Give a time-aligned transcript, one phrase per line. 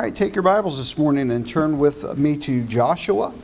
[0.00, 3.34] right, take your Bibles this morning and turn with me to Joshua,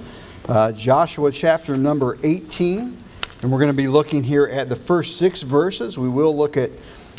[0.49, 2.97] uh, Joshua chapter number 18.
[3.43, 5.99] And we're going to be looking here at the first six verses.
[5.99, 6.71] We will look at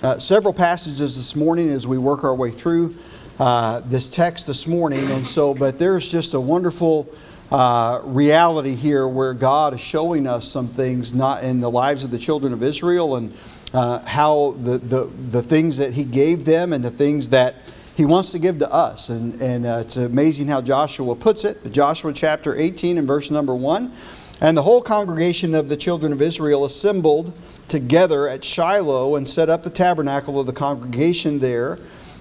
[0.02, 2.96] uh, several passages this morning as we work our way through
[3.38, 5.12] uh, this text this morning.
[5.12, 7.07] And so, but there's just a wonderful
[7.52, 12.09] uh, reality here where God is showing us some things not in the lives of
[12.09, 13.38] the children of Israel and
[13.75, 17.57] uh, how the, the, the things that He gave them and the things that
[18.00, 19.09] he wants to give to us.
[19.09, 21.70] And, and uh, it's amazing how Joshua puts it.
[21.73, 23.91] Joshua chapter 18 and verse number 1.
[24.40, 29.49] And the whole congregation of the children of Israel assembled together at Shiloh and set
[29.49, 31.77] up the tabernacle of the congregation there.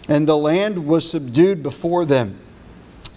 [0.09, 2.37] And the land was subdued before them.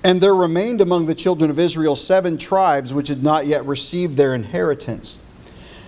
[0.04, 4.18] And there remained among the children of Israel seven tribes which had not yet received
[4.18, 5.26] their inheritance.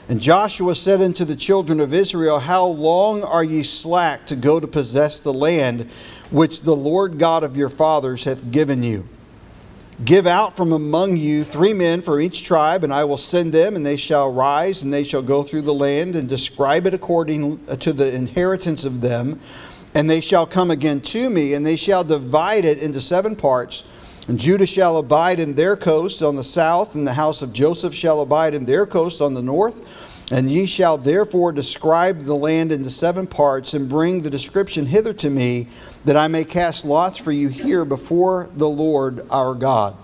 [0.09, 4.59] And Joshua said unto the children of Israel, How long are ye slack to go
[4.59, 5.89] to possess the land
[6.29, 9.07] which the Lord God of your fathers hath given you?
[10.03, 13.75] Give out from among you three men for each tribe, and I will send them,
[13.75, 17.59] and they shall rise, and they shall go through the land, and describe it according
[17.69, 19.39] uh, to the inheritance of them.
[19.95, 23.83] And they shall come again to me, and they shall divide it into seven parts
[24.27, 27.93] and Judah shall abide in their coast on the south, and the house of Joseph
[27.93, 30.31] shall abide in their coast on the north.
[30.31, 35.13] And ye shall therefore describe the land into seven parts, and bring the description hither
[35.15, 35.67] to me,
[36.05, 39.97] that I may cast lots for you here before the Lord our God.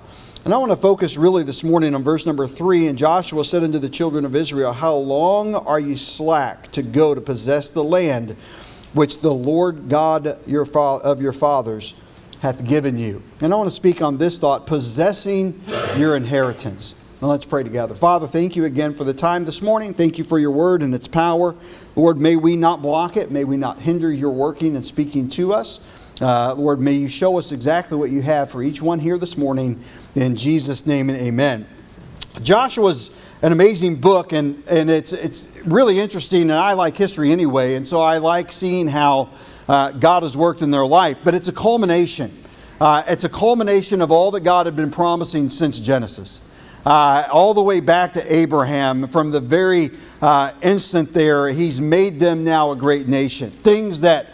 [0.43, 2.87] And I want to focus really this morning on verse number three.
[2.87, 7.15] And Joshua said unto the children of Israel, How long are ye slack to go
[7.15, 8.31] to possess the land
[8.93, 11.93] which the Lord God your of your fathers
[12.41, 13.21] hath given you.
[13.41, 15.59] And I want to speak on this thought possessing
[15.97, 16.95] your inheritance.
[17.21, 17.95] Now let's pray together.
[17.95, 19.93] Father, thank you again for the time this morning.
[19.93, 21.53] Thank you for your word and its power.
[21.97, 23.29] Lord, may we not block it.
[23.29, 26.21] May we not hinder your working and speaking to us.
[26.21, 29.37] Uh, Lord, may you show us exactly what you have for each one here this
[29.37, 29.81] morning.
[30.15, 31.67] In Jesus' name and amen.
[32.41, 33.09] Joshua's
[33.41, 37.87] an amazing book, and, and it's, it's really interesting, and I like history anyway, and
[37.87, 39.29] so I like seeing how
[39.67, 41.17] uh, God has worked in their life.
[41.23, 42.31] But it's a culmination.
[42.81, 46.41] Uh, it's a culmination of all that God had been promising since Genesis.
[46.85, 49.89] Uh, all the way back to Abraham, from the very
[50.21, 53.51] uh, instant there, he's made them now a great nation.
[53.51, 54.31] Things that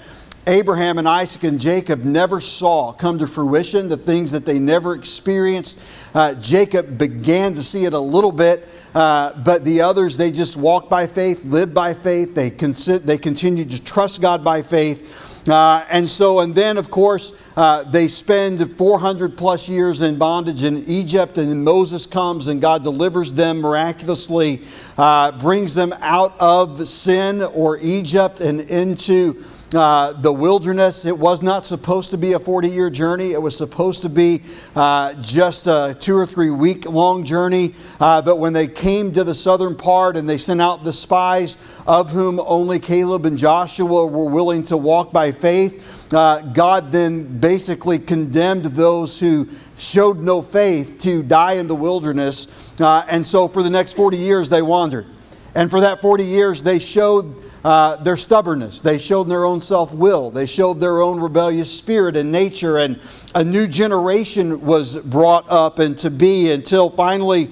[0.48, 4.94] Abraham and Isaac and Jacob never saw come to fruition, the things that they never
[4.94, 6.05] experienced.
[6.16, 10.56] Uh, Jacob began to see it a little bit, uh, but the others, they just
[10.56, 12.34] walked by faith, lived by faith.
[12.34, 15.46] They, consi- they continued to trust God by faith.
[15.50, 20.64] Uh, and so, and then, of course, uh, they spend 400 plus years in bondage
[20.64, 24.62] in Egypt, and Moses comes and God delivers them miraculously,
[24.98, 29.34] uh, brings them out of sin or Egypt and into
[29.74, 31.06] uh, the wilderness.
[31.06, 34.42] It was not supposed to be a 40 year journey, it was supposed to be
[34.76, 37.74] uh, just a two or three week long journey.
[38.00, 41.58] Uh, but when they came to the southern part and they sent out the spies,
[41.88, 47.40] of whom only Caleb and Joshua were willing to walk by faith, uh, God then
[47.40, 49.48] basically condemned those who
[49.78, 52.80] showed no faith to die in the wilderness.
[52.80, 55.06] Uh, and so for the next 40 years, they wandered.
[55.54, 58.80] And for that 40 years, they showed uh, their stubbornness.
[58.80, 60.30] They showed their own self will.
[60.30, 62.78] They showed their own rebellious spirit and nature.
[62.78, 63.02] And
[63.34, 67.50] a new generation was brought up and to be until finally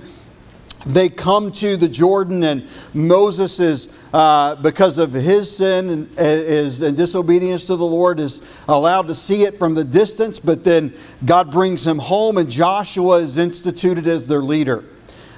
[0.85, 6.81] they come to the Jordan, and Moses is, uh, because of his sin and, is,
[6.81, 10.39] and disobedience to the Lord, is allowed to see it from the distance.
[10.39, 10.93] But then
[11.25, 14.83] God brings him home, and Joshua is instituted as their leader.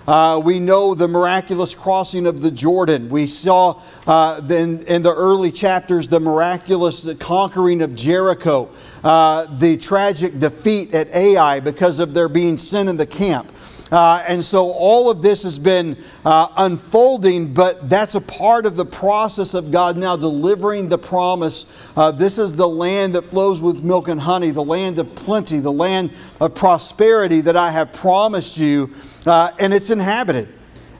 [0.07, 3.09] Uh, we know the miraculous crossing of the Jordan.
[3.09, 8.69] We saw uh, in, in, the early chapters the miraculous conquering of Jericho,
[9.03, 13.51] uh, the tragic defeat at Ai because of there being sin in the camp.
[13.91, 18.75] Uh, and so all of this has been uh, unfolding, but that's a part of
[18.75, 21.94] the process of God now delivering the promise.
[21.96, 25.59] Uh, this is the land that flows with milk and honey, the land of plenty,
[25.59, 26.11] the land
[26.41, 28.90] of prosperity that I have promised you,
[29.28, 30.49] uh, and it's inhabited.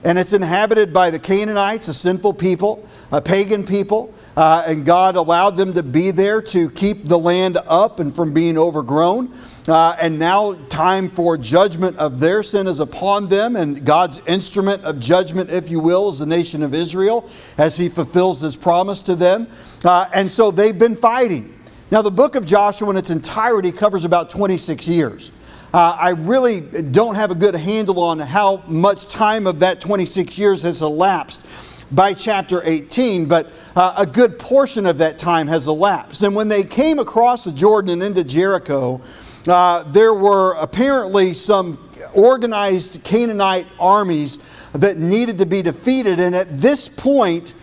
[0.04, 4.14] And it's inhabited by the Canaanites, a sinful people, a pagan people.
[4.36, 8.32] Uh, and God allowed them to be there to keep the land up and from
[8.32, 9.32] being overgrown.
[9.68, 14.84] Uh, and now, time for judgment of their sin is upon them, and God's instrument
[14.84, 17.28] of judgment, if you will, is the nation of Israel
[17.58, 19.48] as He fulfills His promise to them.
[19.84, 21.52] Uh, and so they've been fighting.
[21.90, 25.32] Now, the book of Joshua in its entirety covers about 26 years.
[25.74, 30.38] Uh, I really don't have a good handle on how much time of that 26
[30.38, 35.68] years has elapsed by chapter 18, but uh, a good portion of that time has
[35.68, 36.22] elapsed.
[36.22, 39.00] And when they came across the Jordan and into Jericho,
[39.48, 41.78] uh, there were apparently some
[42.14, 47.54] organized Canaanite armies that needed to be defeated, and at this point,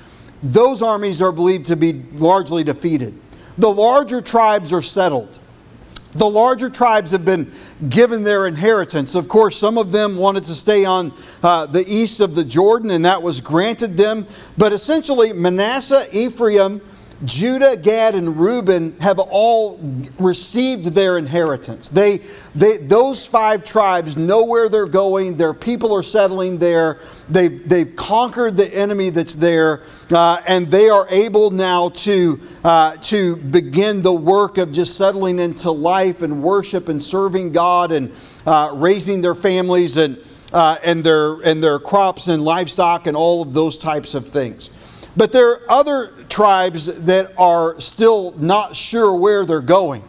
[0.41, 3.13] those armies are believed to be largely defeated.
[3.57, 5.39] The larger tribes are settled.
[6.11, 7.51] The larger tribes have been
[7.89, 9.15] given their inheritance.
[9.15, 12.91] Of course, some of them wanted to stay on uh, the east of the Jordan,
[12.91, 14.27] and that was granted them.
[14.57, 16.81] But essentially, Manasseh, Ephraim,
[17.25, 19.79] Judah, Gad, and Reuben have all
[20.19, 21.89] received their inheritance.
[21.89, 22.19] They,
[22.55, 25.37] they, those five tribes know where they're going.
[25.37, 26.99] Their people are settling there.
[27.29, 32.95] They've, they've conquered the enemy that's there, uh, and they are able now to, uh,
[32.95, 38.11] to begin the work of just settling into life and worship and serving God and
[38.45, 40.17] uh, raising their families and,
[40.51, 44.69] uh, and, their, and their crops and livestock and all of those types of things.
[45.15, 50.03] But there are other tribes that are still not sure where they're going.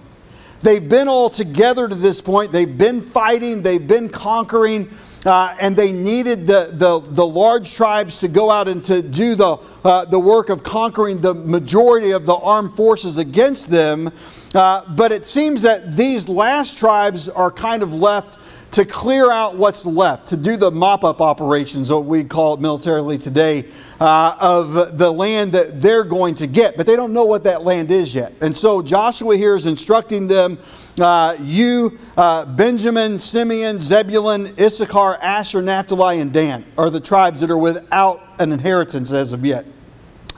[0.62, 2.50] They've been all together to this point.
[2.50, 4.88] They've been fighting, they've been conquering,
[5.26, 9.34] uh, and they needed the, the, the, large tribes to go out and to do
[9.34, 14.10] the, uh, the work of conquering the majority of the armed forces against them.
[14.54, 18.38] Uh, but it seems that these last tribes are kind of left
[18.74, 22.60] to clear out what's left, to do the mop up operations, what we call it
[22.60, 23.64] militarily today,
[24.00, 26.76] uh, of the land that they're going to get.
[26.76, 28.32] But they don't know what that land is yet.
[28.40, 30.58] And so Joshua here is instructing them
[31.00, 37.50] uh, you, uh, Benjamin, Simeon, Zebulun, Issachar, Asher, Naphtali, and Dan are the tribes that
[37.50, 39.64] are without an inheritance as of yet.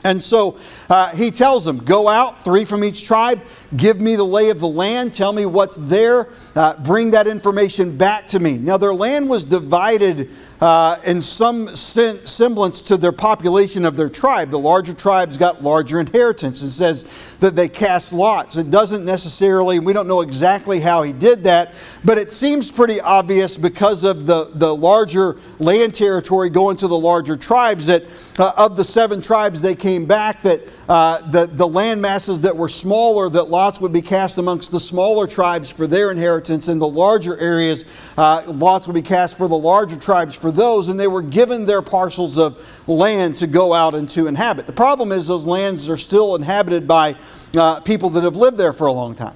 [0.03, 0.57] And so
[0.89, 3.41] uh, he tells them, Go out, three from each tribe,
[3.75, 7.97] give me the lay of the land, tell me what's there, uh, bring that information
[7.97, 8.57] back to me.
[8.57, 10.29] Now, their land was divided
[10.61, 14.49] uh, in some semblance to their population of their tribe.
[14.49, 16.61] The larger tribes got larger inheritance.
[16.61, 18.57] It says that they cast lots.
[18.57, 21.73] It doesn't necessarily, we don't know exactly how he did that,
[22.03, 26.97] but it seems pretty obvious because of the, the larger land territory going to the
[26.97, 28.03] larger tribes that
[28.39, 32.55] uh, of the seven tribes they came back that uh, the, the land masses that
[32.55, 36.79] were smaller, that lots would be cast amongst the smaller tribes for their inheritance, and
[36.79, 40.99] the larger areas, uh, lots would be cast for the larger tribes for those, and
[40.99, 44.67] they were given their parcels of land to go out and to inhabit.
[44.67, 47.15] The problem is those lands are still inhabited by
[47.55, 49.35] uh, people that have lived there for a long time,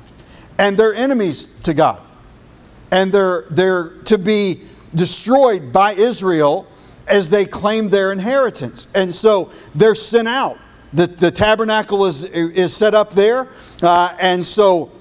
[0.58, 2.02] and they're enemies to God,
[2.92, 4.63] and they're, they're to be
[4.94, 6.68] destroyed by Israel
[7.08, 8.88] as they claim their inheritance.
[8.96, 10.58] And so they're sent out.
[10.94, 13.48] The, the tabernacle is, is set up there,
[13.81, 14.92] uh, and so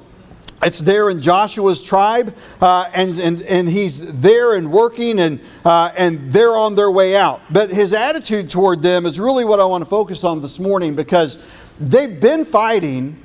[0.63, 5.91] it's there in Joshua's tribe, uh, and, and, and he's there and working, and, uh,
[5.97, 7.41] and they're on their way out.
[7.51, 10.95] But his attitude toward them is really what I want to focus on this morning
[10.95, 13.19] because they've been fighting,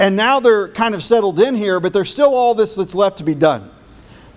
[0.00, 3.18] and now they're kind of settled in here, but there's still all this that's left
[3.18, 3.70] to be done.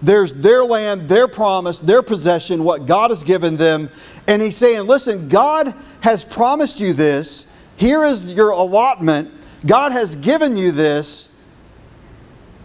[0.04, 3.90] There's their land, their promise, their possession, what God has given them.
[4.28, 7.50] And he's saying, listen, God has promised you this.
[7.78, 9.32] Here is your allotment.
[9.66, 11.33] God has given you this.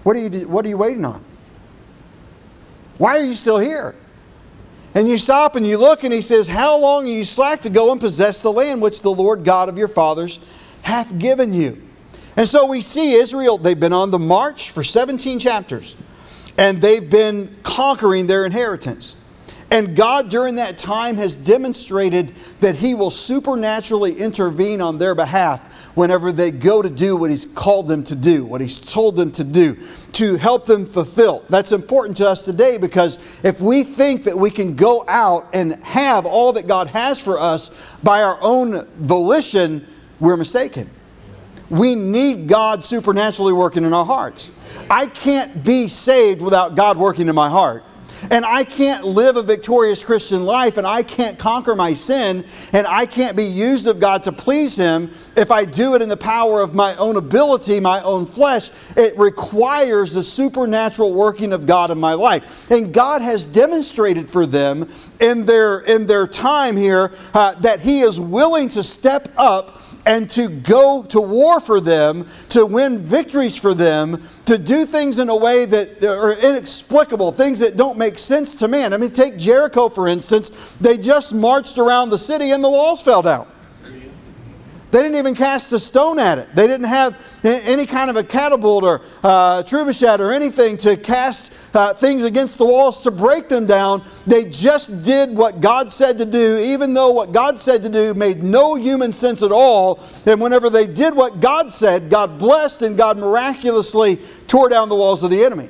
[0.03, 1.25] What are you, what are you waiting on?
[2.99, 3.95] Why are you still here?
[4.95, 7.71] And you stop and you look, and he says, How long are you slack to
[7.71, 10.41] go and possess the land which the Lord God of your fathers
[10.83, 11.83] hath given you?
[12.37, 15.97] And so we see Israel, they've been on the march for 17 chapters
[16.57, 19.18] and they've been conquering their inheritance.
[19.71, 25.95] And God, during that time, has demonstrated that He will supernaturally intervene on their behalf
[25.95, 29.31] whenever they go to do what He's called them to do, what He's told them
[29.33, 29.77] to do,
[30.13, 31.45] to help them fulfill.
[31.51, 35.83] That's important to us today because if we think that we can go out and
[35.85, 39.87] have all that God has for us by our own volition,
[40.19, 40.89] we're mistaken.
[41.69, 44.55] We need God supernaturally working in our hearts.
[44.91, 47.85] I can't be saved without God working in my heart.
[48.31, 52.87] And I can't live a victorious Christian life and I can't conquer my sin and
[52.87, 56.17] I can't be used of God to please Him if I do it in the
[56.17, 58.71] power of my own ability, my own flesh.
[58.97, 62.71] It requires the supernatural working of God in my life.
[62.71, 64.89] And God has demonstrated for them
[65.21, 70.31] in their, in their time here uh, that He is willing to step up and
[70.31, 75.29] to go to war for them, to win victories for them, to do things in
[75.29, 78.95] a way that are inexplicable, things that don't make sense to man.
[78.95, 80.77] I mean, take Jericho, for instance.
[80.77, 83.47] They just marched around the city and the walls fell down.
[84.91, 86.49] They didn't even cast a stone at it.
[86.55, 91.53] They didn't have any kind of a catapult or uh, trebuchet or anything to cast
[91.77, 94.03] uh, things against the walls to break them down.
[94.27, 98.15] They just did what God said to do, even though what God said to do
[98.15, 100.03] made no human sense at all.
[100.25, 104.97] And whenever they did what God said, God blessed and God miraculously tore down the
[104.97, 105.69] walls of the enemy.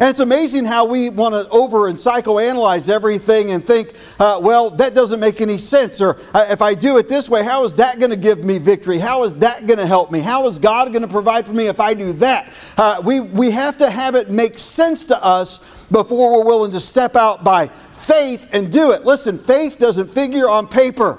[0.00, 4.70] And it's amazing how we want to over and psychoanalyze everything and think, uh, well,
[4.70, 6.00] that doesn't make any sense.
[6.00, 8.58] Or uh, if I do it this way, how is that going to give me
[8.58, 8.98] victory?
[8.98, 10.20] How is that going to help me?
[10.20, 12.74] How is God going to provide for me if I do that?
[12.76, 16.80] Uh, we, we have to have it make sense to us before we're willing to
[16.80, 19.04] step out by faith and do it.
[19.04, 21.18] Listen, faith doesn't figure on paper.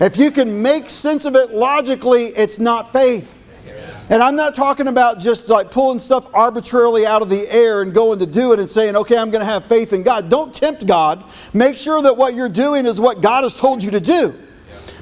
[0.00, 3.42] If you can make sense of it logically, it's not faith.
[4.08, 7.92] And I'm not talking about just like pulling stuff arbitrarily out of the air and
[7.92, 10.30] going to do it and saying, okay, I'm going to have faith in God.
[10.30, 11.24] Don't tempt God.
[11.52, 14.32] Make sure that what you're doing is what God has told you to do.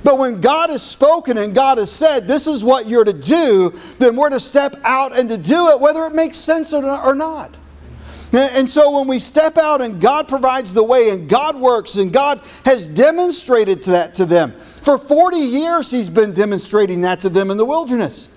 [0.02, 3.70] But when God has spoken and God has said, this is what you're to do,
[3.98, 7.56] then we're to step out and to do it, whether it makes sense or not.
[8.32, 12.12] And so when we step out and God provides the way and God works and
[12.12, 14.52] God has demonstrated that to them.
[14.52, 18.30] For 40 years, He's been demonstrating that to them in the wilderness.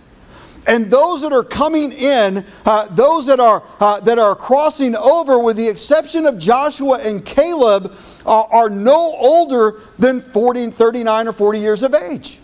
[0.67, 5.39] And those that are coming in, uh, those that are, uh, that are crossing over,
[5.39, 7.93] with the exception of Joshua and Caleb,
[8.25, 12.39] uh, are no older than 40, 39 or 40 years of age.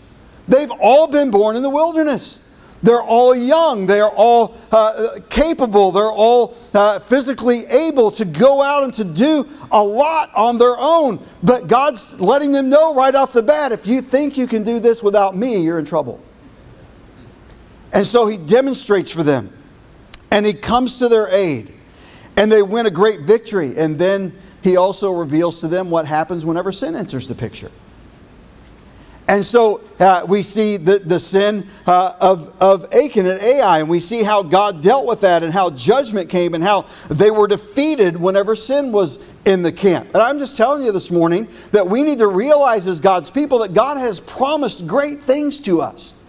[0.48, 2.40] They've all been born in the wilderness.
[2.82, 3.86] They're all young.
[3.86, 5.90] They're all uh, capable.
[5.90, 10.76] They're all uh, physically able to go out and to do a lot on their
[10.78, 11.18] own.
[11.42, 14.80] But God's letting them know right off the bat if you think you can do
[14.80, 16.20] this without me, you're in trouble.
[17.94, 19.50] And so he demonstrates for them.
[20.30, 21.72] And he comes to their aid.
[22.36, 23.74] And they win a great victory.
[23.78, 27.70] And then he also reveals to them what happens whenever sin enters the picture.
[29.26, 33.88] And so uh, we see the, the sin uh, of, of Achan and Ai, and
[33.88, 37.46] we see how God dealt with that and how judgment came and how they were
[37.46, 40.08] defeated whenever sin was in the camp.
[40.08, 43.60] And I'm just telling you this morning that we need to realize as God's people
[43.60, 46.22] that God has promised great things to us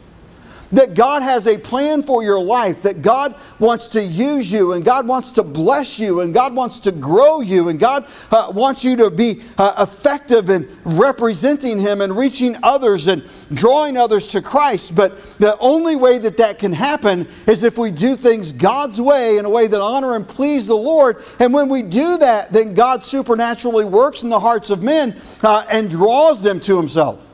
[0.75, 4.83] that God has a plan for your life, that God wants to use you, and
[4.83, 8.83] God wants to bless you, and God wants to grow you, and God uh, wants
[8.83, 14.41] you to be uh, effective in representing Him and reaching others and drawing others to
[14.41, 14.95] Christ.
[14.95, 19.37] But the only way that that can happen is if we do things God's way
[19.37, 21.23] in a way that honor and please the Lord.
[21.39, 25.65] And when we do that, then God supernaturally works in the hearts of men uh,
[25.71, 27.31] and draws them to Himself.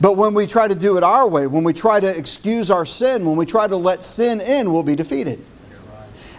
[0.00, 2.84] But when we try to do it our way, when we try to excuse our
[2.84, 5.44] sin, when we try to let sin in, we'll be defeated.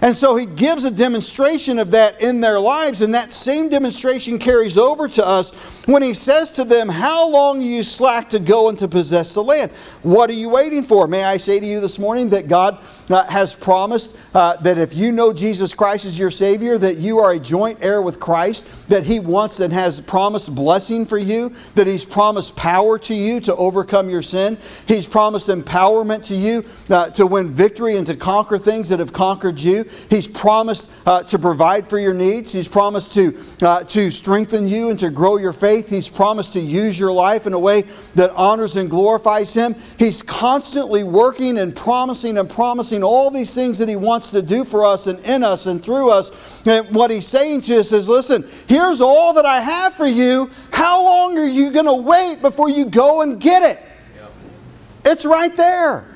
[0.02, 4.38] And so he gives a demonstration of that in their lives, and that same demonstration
[4.38, 8.40] carries over to us when he says to them, How long are you slack to
[8.40, 9.72] go and to possess the land?
[10.04, 11.08] What are you waiting for?
[11.08, 14.94] May I say to you this morning that God uh, has promised uh, that if
[14.94, 18.90] you know Jesus Christ as your Savior, that you are a joint heir with Christ,
[18.90, 23.40] that he wants and has promised blessing for you, that he's promised power to you
[23.42, 28.16] to overcome your sin, he's promised empowerment to you uh, to win victory and to
[28.16, 29.85] conquer things that have conquered you.
[30.10, 32.54] He's promised uh, to provide for your needs.
[32.54, 35.90] He's promised to, uh, to strengthen you and to grow your faith.
[35.90, 37.84] He's promised to use your life in a way
[38.16, 39.76] that honors and glorifies Him.
[39.98, 44.64] He's constantly working and promising and promising all these things that He wants to do
[44.64, 46.66] for us and in us and through us.
[46.66, 50.50] And what He's saying to us is listen, here's all that I have for you.
[50.72, 53.82] How long are you going to wait before you go and get it?
[55.06, 56.08] It's right there.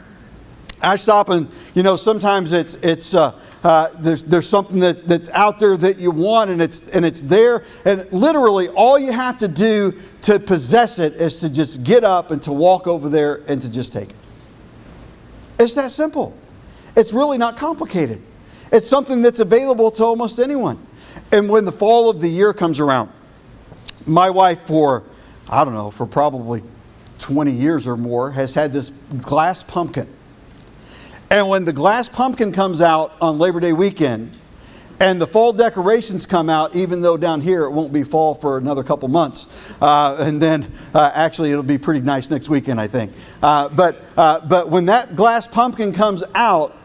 [0.82, 5.30] I stop and, you know, sometimes it's, it's, uh, uh, there's, there's something that, that's
[5.32, 7.63] out there that you want and it's, and it's there.
[7.86, 12.32] And literally, all you have to do to possess it is to just get up
[12.32, 14.16] and to walk over there and to just take it.
[15.60, 16.38] It's that simple.
[16.96, 18.22] It's really not complicated.
[18.72, 20.86] It's something that's available to almost anyone.
[21.32, 23.12] And when the fall of the year comes around,
[24.06, 25.04] my wife, for,
[25.51, 26.63] I don't know, for probably
[27.20, 30.08] 20 years or more, has had this glass pumpkin
[31.32, 34.38] and when the glass pumpkin comes out on Labor Day weekend,
[35.02, 38.58] and the fall decorations come out, even though down here it won't be fall for
[38.58, 39.78] another couple months.
[39.82, 43.14] Uh, and then uh, actually it'll be pretty nice next weekend, I think.
[43.42, 46.76] Uh, but, uh, but when that glass pumpkin comes out,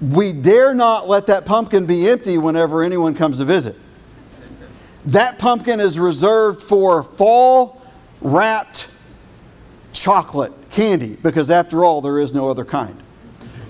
[0.00, 3.76] we dare not let that pumpkin be empty whenever anyone comes to visit.
[5.06, 7.80] That pumpkin is reserved for fall
[8.20, 8.90] wrapped
[9.92, 13.01] chocolate candy because, after all, there is no other kind.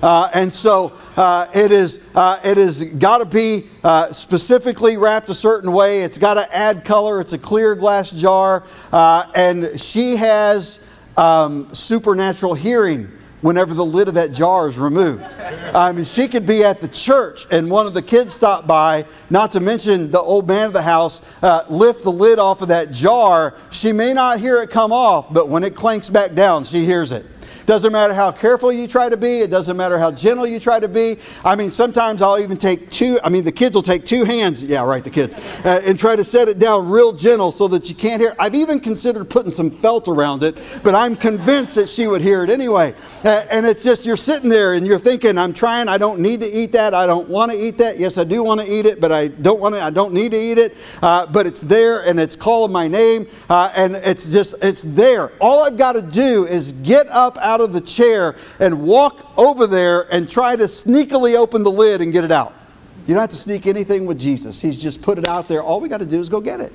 [0.02, 5.28] Uh, and so uh, it is uh, it has got to be uh, specifically wrapped
[5.28, 6.02] a certain way.
[6.02, 7.21] It's got to add color.
[7.21, 13.11] It's a clear glass jar, uh, and she has um, supernatural hearing
[13.42, 15.35] whenever the lid of that jar is removed.
[15.75, 19.04] I mean, she could be at the church and one of the kids stop by,
[19.30, 22.68] not to mention the old man of the house, uh, lift the lid off of
[22.68, 23.54] that jar.
[23.71, 27.11] She may not hear it come off, but when it clanks back down, she hears
[27.11, 27.26] it.
[27.66, 29.40] Doesn't matter how careful you try to be.
[29.40, 31.16] It doesn't matter how gentle you try to be.
[31.45, 34.62] I mean, sometimes I'll even take two, I mean, the kids will take two hands,
[34.62, 37.88] yeah, right, the kids, uh, and try to set it down real gentle so that
[37.88, 38.35] you can't hear.
[38.38, 42.42] I've even considered putting some felt around it, but I'm convinced that she would hear
[42.45, 42.95] it anyway.
[43.25, 46.40] Uh, and it's just, you're sitting there and you're thinking, I'm trying, I don't need
[46.40, 46.95] to eat that.
[46.95, 47.99] I don't want to eat that.
[47.99, 50.33] Yes, I do want to eat it, but I don't want to, I don't need
[50.33, 50.76] to eat it.
[51.02, 55.33] Uh, but it's there and it's calling my name uh, and it's just, it's there.
[55.40, 59.66] All I've got to do is get up out of the chair and walk over
[59.66, 62.54] there and try to sneakily open the lid and get it out.
[63.06, 64.61] You don't have to sneak anything with Jesus.
[64.61, 65.61] He's just put it out there.
[65.61, 66.73] All we got to do is go get it.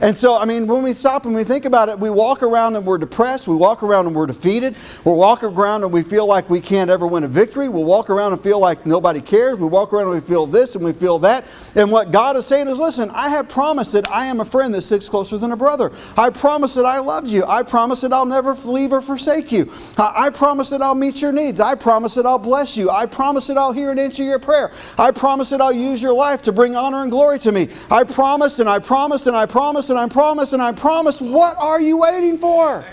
[0.00, 2.74] And so, I mean, when we stop and we think about it, we walk around
[2.74, 3.46] and we're depressed.
[3.46, 4.74] We walk around and we're defeated.
[5.04, 7.68] We walk around and we feel like we can't ever win a victory.
[7.68, 9.58] We walk around and feel like nobody cares.
[9.58, 11.44] We walk around and we feel this and we feel that.
[11.76, 14.72] And what God is saying is, listen, I have promised that I am a friend
[14.72, 15.90] that sticks closer than a brother.
[16.16, 17.44] I promise that I love you.
[17.46, 19.70] I promise that I'll never leave or forsake you.
[19.98, 21.60] I promise that I'll meet your needs.
[21.60, 22.88] I promise that I'll bless you.
[22.88, 24.70] I promise that I'll hear and answer your prayer.
[24.98, 27.68] I promise that I'll use your life to bring honor and glory to me.
[27.90, 31.20] I promise and I promise and I promise and I promise and I promise.
[31.20, 32.84] What are you waiting for?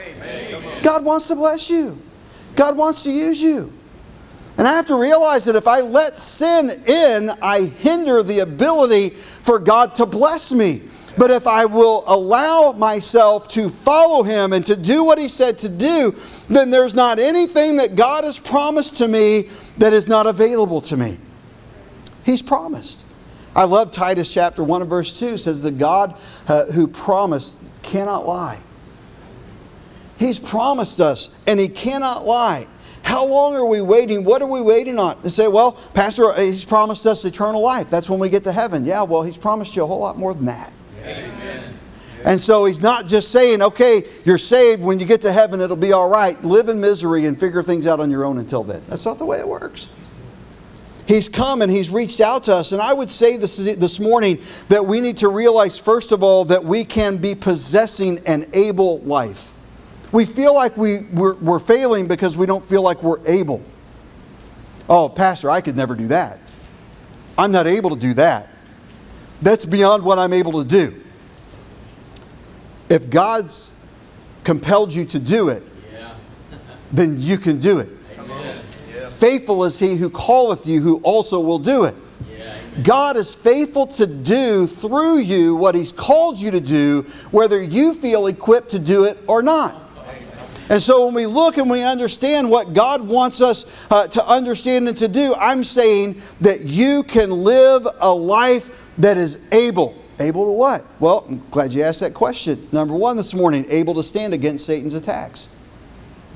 [0.81, 2.01] God wants to bless you.
[2.55, 3.73] God wants to use you.
[4.57, 9.11] And I have to realize that if I let sin in, I hinder the ability
[9.11, 10.81] for God to bless me.
[11.17, 15.57] But if I will allow myself to follow Him and to do what He said
[15.59, 16.15] to do,
[16.49, 20.97] then there's not anything that God has promised to me that is not available to
[20.97, 21.17] me.
[22.23, 23.06] He's promised.
[23.57, 26.15] I love Titus chapter 1 and verse 2 says, The God
[26.47, 28.61] uh, who promised cannot lie.
[30.19, 32.67] He's promised us, and He cannot lie.
[33.01, 34.23] How long are we waiting?
[34.23, 35.17] What are we waiting on?
[35.23, 37.89] They say, well, Pastor, He's promised us eternal life.
[37.89, 38.85] That's when we get to heaven.
[38.85, 40.71] Yeah, well, He's promised you a whole lot more than that.
[41.01, 41.79] Amen.
[42.25, 44.83] And so He's not just saying, okay, you're saved.
[44.83, 46.39] When you get to heaven, it'll be all right.
[46.43, 48.83] Live in misery and figure things out on your own until then.
[48.87, 49.87] That's not the way it works.
[51.07, 52.73] He's come and He's reached out to us.
[52.73, 56.45] And I would say this, this morning that we need to realize, first of all,
[56.45, 59.53] that we can be possessing an able life.
[60.11, 63.63] We feel like we, we're, we're failing because we don't feel like we're able.
[64.89, 66.39] Oh, Pastor, I could never do that.
[67.37, 68.49] I'm not able to do that.
[69.41, 70.95] That's beyond what I'm able to do.
[72.89, 73.69] If God's
[74.43, 76.15] compelled you to do it, yeah.
[76.91, 77.89] then you can do it.
[79.17, 81.95] Faithful is he who calleth you, who also will do it.
[82.83, 87.01] God is faithful to do through you what He's called you to do,
[87.31, 89.75] whether you feel equipped to do it or not.
[90.69, 94.87] And so when we look and we understand what God wants us uh, to understand
[94.87, 99.97] and to do, I'm saying that you can live a life that is able.
[100.19, 100.83] Able to what?
[100.99, 102.67] Well, I'm glad you asked that question.
[102.71, 105.56] Number one this morning, able to stand against Satan's attacks.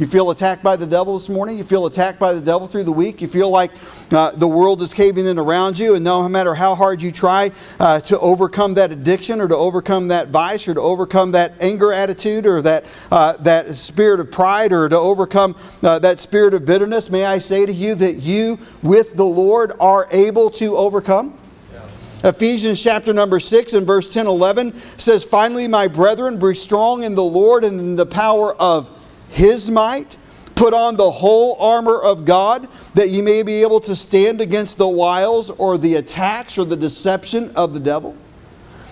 [0.01, 1.59] You feel attacked by the devil this morning?
[1.59, 3.21] You feel attacked by the devil through the week?
[3.21, 3.69] You feel like
[4.11, 7.51] uh, the world is caving in around you, and no matter how hard you try
[7.79, 11.93] uh, to overcome that addiction or to overcome that vice or to overcome that anger
[11.93, 16.65] attitude or that, uh, that spirit of pride or to overcome uh, that spirit of
[16.65, 21.37] bitterness, may I say to you that you, with the Lord, are able to overcome?
[22.23, 27.13] Ephesians chapter number 6 and verse 10 11 says, Finally, my brethren, be strong in
[27.13, 28.97] the Lord and in the power of
[29.31, 30.17] his might.
[30.53, 34.77] Put on the whole armor of God that you may be able to stand against
[34.77, 38.15] the wiles or the attacks or the deception of the devil.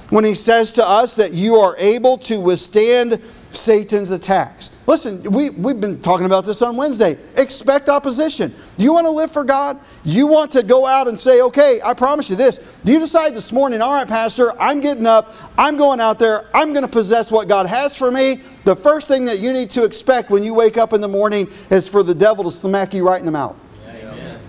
[0.09, 3.21] When he says to us that you are able to withstand
[3.51, 4.78] Satan's attacks.
[4.89, 7.15] Listen, we, we've been talking about this on Wednesday.
[7.37, 8.51] Expect opposition.
[8.79, 9.77] You want to live for God?
[10.03, 12.79] You want to go out and say, okay, I promise you this.
[12.83, 16.49] Do You decide this morning, all right, Pastor, I'm getting up, I'm going out there,
[16.55, 18.37] I'm going to possess what God has for me.
[18.63, 21.47] The first thing that you need to expect when you wake up in the morning
[21.69, 23.63] is for the devil to smack you right in the mouth.
[23.87, 24.39] Amen.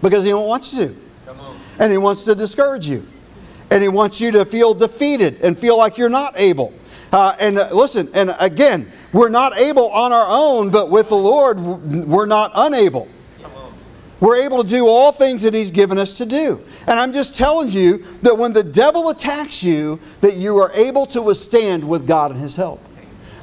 [0.00, 0.96] Because he don't want you to.
[1.80, 3.04] And he wants to discourage you.
[3.72, 6.72] And he wants you to feel defeated and feel like you're not able.
[7.16, 11.14] Uh, and uh, listen, and again, we're not able on our own, but with the
[11.14, 13.08] Lord, we're not unable.
[14.20, 16.62] We're able to do all things that He's given us to do.
[16.86, 21.06] And I'm just telling you that when the devil attacks you, that you are able
[21.06, 22.82] to withstand with God and His help.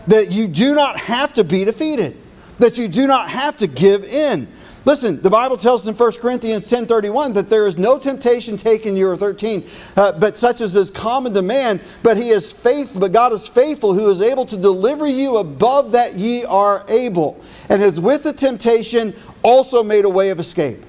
[0.05, 2.15] That you do not have to be defeated.
[2.59, 4.47] That you do not have to give in.
[4.85, 9.09] Listen, the Bible tells in 1 Corinthians 10.31 that there is no temptation taken, you
[9.09, 9.63] are 13,
[9.95, 13.47] uh, but such as is common to man, but he is faithful, but God is
[13.47, 18.23] faithful, who is able to deliver you above that ye are able, and is with
[18.23, 20.79] the temptation also made a way of escape.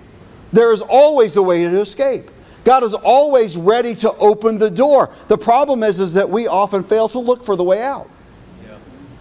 [0.52, 2.30] There is always a way to escape.
[2.64, 5.12] God is always ready to open the door.
[5.28, 8.08] The problem is, is that we often fail to look for the way out.
[8.64, 8.76] Yeah.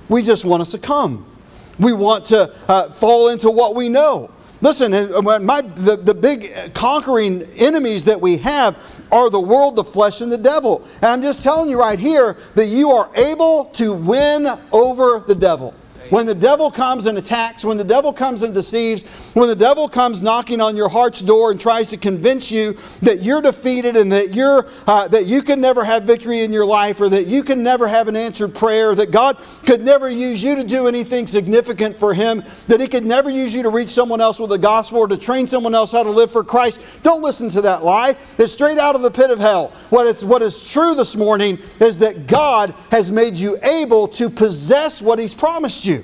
[0.09, 1.29] We just want to succumb.
[1.77, 4.31] We want to uh, fall into what we know.
[4.63, 9.75] Listen, uh, my, the, the big uh, conquering enemies that we have are the world,
[9.75, 10.87] the flesh, and the devil.
[11.01, 15.35] And I'm just telling you right here that you are able to win over the
[15.35, 15.73] devil.
[16.13, 19.89] When the devil comes and attacks, when the devil comes and deceives, when the devil
[19.89, 24.11] comes knocking on your heart's door and tries to convince you that you're defeated and
[24.11, 27.41] that you're uh, that you can never have victory in your life or that you
[27.41, 31.25] can never have an answered prayer, that God could never use you to do anything
[31.25, 34.59] significant for him, that he could never use you to reach someone else with the
[34.59, 37.01] gospel or to train someone else how to live for Christ.
[37.01, 38.15] Don't listen to that lie.
[38.37, 39.69] It's straight out of the pit of hell.
[39.89, 44.29] What, it's, what is true this morning is that God has made you able to
[44.29, 46.02] possess what he's promised you.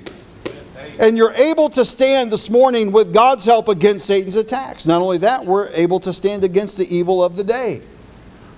[0.98, 4.86] And you're able to stand this morning with God's help against Satan's attacks.
[4.86, 7.82] Not only that, we're able to stand against the evil of the day.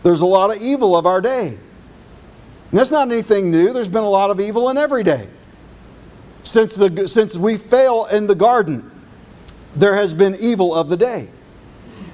[0.03, 1.49] There's a lot of evil of our day.
[2.71, 3.73] And that's not anything new.
[3.73, 5.29] There's been a lot of evil in every day.
[6.43, 8.91] Since, the, since we fail in the garden,
[9.75, 11.29] there has been evil of the day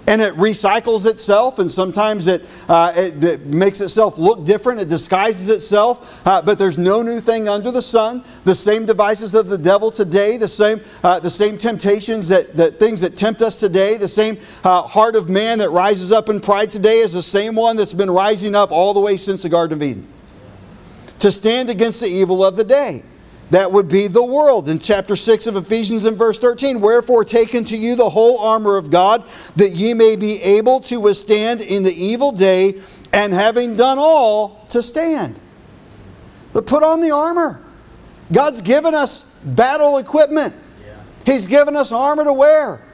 [0.08, 4.88] and it recycles itself, and sometimes it, uh, it, it, makes itself look different, it
[4.88, 8.24] disguises itself, uh, but there's no new thing under the sun.
[8.44, 12.78] The same devices of the devil today, the same, uh, the same temptations, that, that
[12.78, 16.40] things that tempt us today, the same uh, heart of man that rises up in
[16.40, 19.50] pride today is the same one that's been rising up all the way since the
[19.50, 20.08] Garden of Eden.
[21.18, 23.02] To stand against the evil of the day.
[23.50, 24.68] That would be the world.
[24.68, 28.76] In chapter 6 of Ephesians in verse 13, wherefore take unto you the whole armor
[28.76, 29.24] of God,
[29.56, 32.80] that ye may be able to withstand in the evil day,
[33.12, 35.38] and having done all, to stand.
[36.52, 37.62] But put on the armor.
[38.30, 40.54] God's given us battle equipment,
[41.24, 42.84] He's given us armor to wear.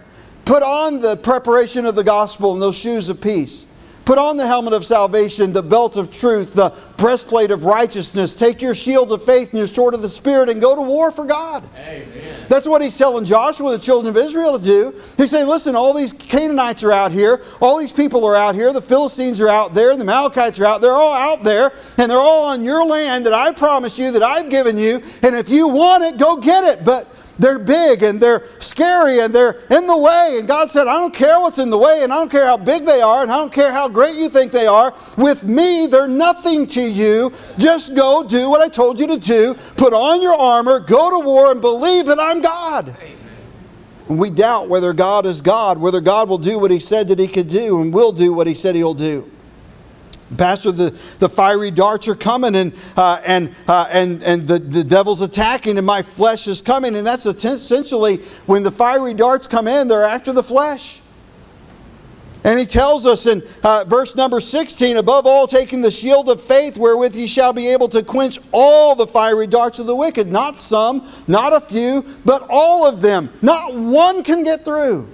[0.44, 3.72] Put on the preparation of the gospel and those shoes of peace.
[4.04, 8.34] Put on the helmet of salvation, the belt of truth, the breastplate of righteousness.
[8.34, 11.10] Take your shield of faith and your sword of the Spirit and go to war
[11.10, 11.64] for God.
[11.78, 12.46] Amen.
[12.48, 14.90] That's what he's telling Joshua, the children of Israel, to do.
[15.16, 18.72] He's saying, listen, all these Canaanites are out here, all these people are out here,
[18.72, 22.18] the Philistines are out there, the Amalekites are out they're all out there, and they're
[22.18, 25.68] all on your land that I promise you, that I've given you, and if you
[25.68, 26.84] want it, go get it.
[26.84, 30.36] But they're big and they're scary and they're in the way.
[30.38, 32.56] And God said, I don't care what's in the way and I don't care how
[32.56, 34.94] big they are and I don't care how great you think they are.
[35.16, 37.32] With me, they're nothing to you.
[37.58, 39.54] Just go do what I told you to do.
[39.76, 42.94] Put on your armor, go to war, and believe that I'm God.
[44.08, 47.18] And we doubt whether God is God, whether God will do what He said that
[47.18, 49.30] He could do and will do what He said He'll do.
[50.36, 54.84] Pastor, the, the fiery darts are coming and, uh, and, uh, and, and the, the
[54.84, 56.96] devil's attacking and my flesh is coming.
[56.96, 58.16] And that's essentially
[58.46, 61.00] when the fiery darts come in, they're after the flesh.
[62.44, 66.42] And he tells us in uh, verse number 16, above all, taking the shield of
[66.42, 70.30] faith, wherewith ye shall be able to quench all the fiery darts of the wicked.
[70.30, 73.30] Not some, not a few, but all of them.
[73.40, 75.08] Not one can get through.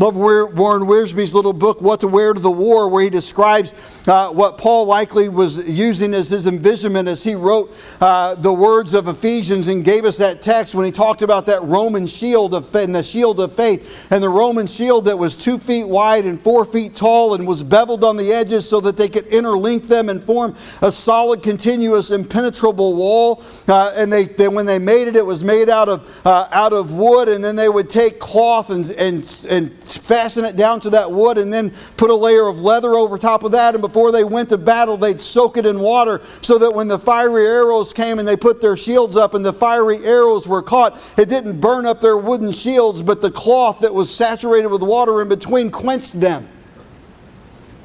[0.00, 4.30] Love Warren Wiersbe's little book, What to Wear to the War, where he describes uh,
[4.30, 9.08] what Paul likely was using as his envisionment as he wrote uh, the words of
[9.08, 12.94] Ephesians and gave us that text when he talked about that Roman shield of and
[12.94, 16.64] the shield of faith, and the Roman shield that was two feet wide and four
[16.64, 20.22] feet tall and was beveled on the edges so that they could interlink them and
[20.22, 23.42] form a solid, continuous, impenetrable wall.
[23.68, 26.72] Uh, and they, they, when they made it, it was made out of, uh, out
[26.72, 30.90] of wood, and then they would take cloth and, and, and fasten it down to
[30.90, 33.74] that wood and then put a layer of leather over top of that.
[33.74, 36.98] And before they went to battle, they'd soak it in water so that when the
[36.98, 40.98] fiery arrows came and they put their shields up and the fiery arrows were caught,
[41.18, 45.22] it didn't burn up their wooden shields, but the cloth that was saturated with water
[45.22, 46.48] in between quenched them.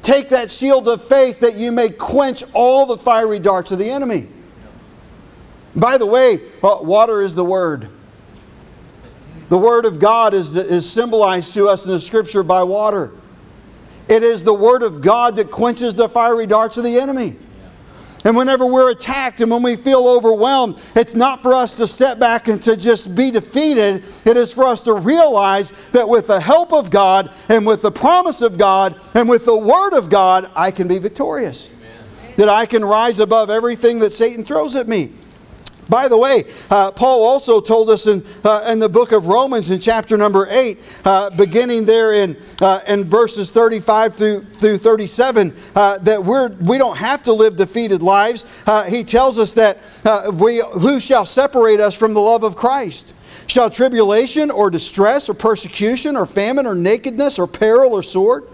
[0.02, 3.90] Take that shield of faith that you may quench all the fiery darts of the
[3.90, 4.28] enemy.
[5.74, 7.90] By the way, uh, water is the word.
[9.48, 13.12] The Word of God is, is symbolized to us in the Scripture by water.
[14.08, 17.36] It is the Word of God that quenches the fiery darts of the enemy.
[18.24, 22.18] And whenever we're attacked and when we feel overwhelmed, it's not for us to step
[22.18, 24.04] back and to just be defeated.
[24.24, 27.92] It is for us to realize that with the help of God and with the
[27.92, 31.72] promise of God and with the Word of God, I can be victorious.
[31.76, 32.34] Amen.
[32.38, 35.12] That I can rise above everything that Satan throws at me.
[35.88, 39.70] By the way, uh, Paul also told us in, uh, in the book of Romans
[39.70, 45.54] in chapter number 8, uh, beginning there in, uh, in verses 35 through, through 37,
[45.76, 48.44] uh, that we're, we don't have to live defeated lives.
[48.66, 49.78] Uh, he tells us that
[50.34, 53.14] we, who shall separate us from the love of Christ?
[53.46, 58.48] Shall tribulation or distress or persecution or famine or nakedness or peril or sword?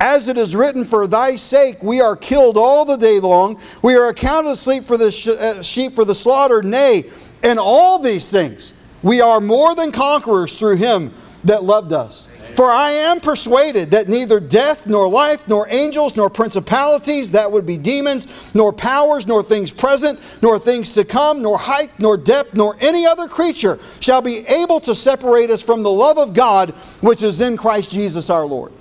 [0.00, 3.60] As it is written, For thy sake we are killed all the day long.
[3.82, 6.62] We are accounted asleep for the sh- uh, sheep for the slaughter.
[6.62, 7.04] Nay,
[7.42, 11.12] In all these things, we are more than conquerors through him
[11.44, 12.28] that loved us.
[12.54, 17.64] For I am persuaded that neither death, nor life, nor angels, nor principalities, that would
[17.64, 22.54] be demons, nor powers, nor things present, nor things to come, nor height, nor depth,
[22.54, 26.70] nor any other creature shall be able to separate us from the love of God
[27.00, 28.72] which is in Christ Jesus our Lord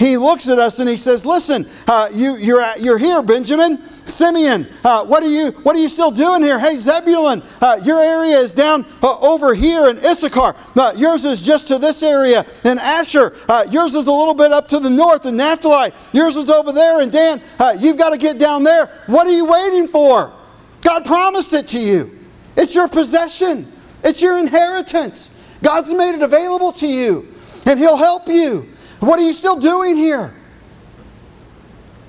[0.00, 3.76] he looks at us and he says, Listen, uh, you, you're, you're here, Benjamin.
[4.06, 6.58] Simeon, uh, what, are you, what are you still doing here?
[6.58, 10.56] Hey, Zebulun, uh, your area is down uh, over here in Issachar.
[10.74, 12.46] Uh, yours is just to this area.
[12.64, 15.26] in Asher, uh, yours is a little bit up to the north.
[15.26, 17.02] in Naphtali, yours is over there.
[17.02, 17.42] And Dan,
[17.78, 18.86] you've got to get down there.
[19.04, 20.32] What are you waiting for?
[20.80, 22.18] God promised it to you.
[22.56, 23.70] It's your possession,
[24.02, 25.36] it's your inheritance.
[25.62, 27.28] God's made it available to you,
[27.66, 28.66] and He'll help you.
[29.00, 30.34] What are you still doing here?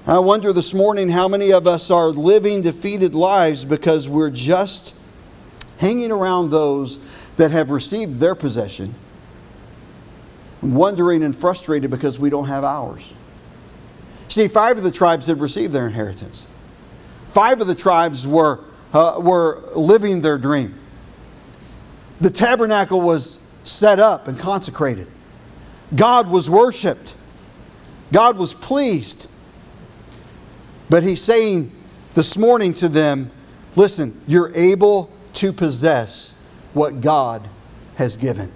[0.06, 4.94] I wonder this morning how many of us are living defeated lives because we're just
[5.78, 8.94] hanging around those that have received their possession,
[10.62, 13.14] wondering and frustrated because we don't have ours.
[14.28, 16.46] See, five of the tribes had received their inheritance.
[17.28, 18.60] Five of the tribes were,
[18.92, 20.78] uh, were living their dream.
[22.20, 25.08] The tabernacle was set up and consecrated.
[25.96, 27.16] God was worshiped,
[28.12, 29.30] God was pleased.
[30.90, 31.72] But he's saying
[32.16, 33.32] this morning to them
[33.76, 36.38] listen, you're able to possess
[36.74, 37.48] what God
[37.96, 38.52] has given.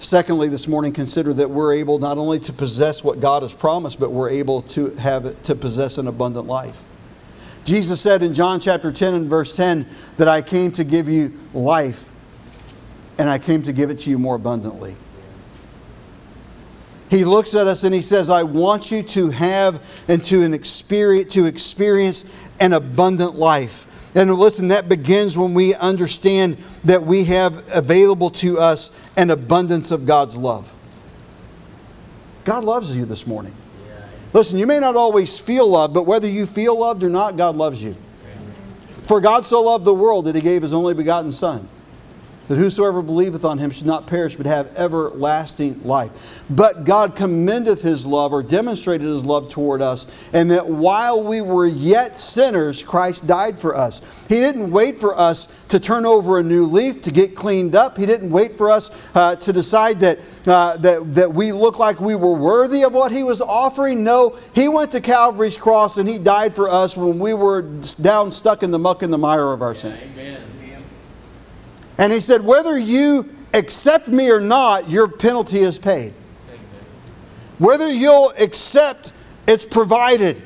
[0.00, 3.98] Secondly, this morning, consider that we're able not only to possess what God has promised,
[3.98, 6.84] but we're able to have to possess an abundant life.
[7.64, 9.86] Jesus said in John chapter 10 and verse 10
[10.16, 12.10] that I came to give you life,
[13.18, 14.94] and I came to give it to you more abundantly.
[17.10, 20.52] He looks at us and he says, I want you to have and to, an
[20.52, 24.14] experience, to experience an abundant life.
[24.14, 29.90] And listen, that begins when we understand that we have available to us an abundance
[29.90, 30.74] of God's love.
[32.44, 33.54] God loves you this morning.
[34.32, 37.56] Listen, you may not always feel loved, but whether you feel loved or not, God
[37.56, 37.96] loves you.
[39.04, 41.66] For God so loved the world that he gave his only begotten Son
[42.48, 46.44] that whosoever believeth on him should not perish but have everlasting life.
[46.50, 51.40] But God commendeth his love or demonstrated his love toward us, and that while we
[51.40, 54.26] were yet sinners, Christ died for us.
[54.28, 57.96] He didn't wait for us to turn over a new leaf, to get cleaned up.
[57.96, 62.00] He didn't wait for us uh, to decide that, uh, that, that we look like
[62.00, 64.02] we were worthy of what he was offering.
[64.02, 67.62] No, he went to Calvary's cross and he died for us when we were
[68.00, 69.98] down stuck in the muck and the mire of our sin.
[70.12, 70.57] Amen.
[71.98, 76.14] And he said, Whether you accept me or not, your penalty is paid.
[77.58, 79.12] Whether you'll accept,
[79.46, 80.40] it's provided.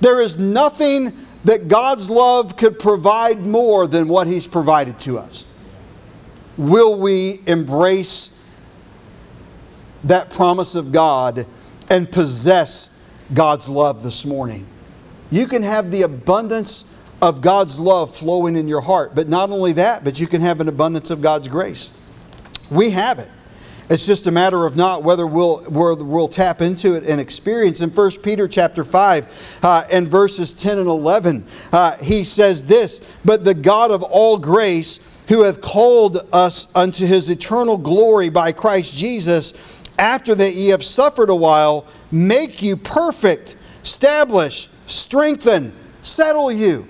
[0.00, 1.12] There is nothing
[1.44, 5.52] that God's love could provide more than what He's provided to us.
[6.56, 8.32] Will we embrace
[10.04, 11.46] that promise of God
[11.90, 12.98] and possess
[13.32, 14.66] God's love this morning?
[15.30, 16.95] You can have the abundance
[17.26, 19.16] of God's love flowing in your heart.
[19.16, 21.92] But not only that, but you can have an abundance of God's grace.
[22.70, 23.28] We have it.
[23.90, 27.80] It's just a matter of not whether we'll, we'll tap into it and experience.
[27.80, 33.18] In 1 Peter chapter 5 uh, and verses 10 and 11, uh, he says this,
[33.24, 38.52] But the God of all grace, who hath called us unto his eternal glory by
[38.52, 46.52] Christ Jesus, after that ye have suffered a while, make you perfect, establish, strengthen, settle
[46.52, 46.86] you.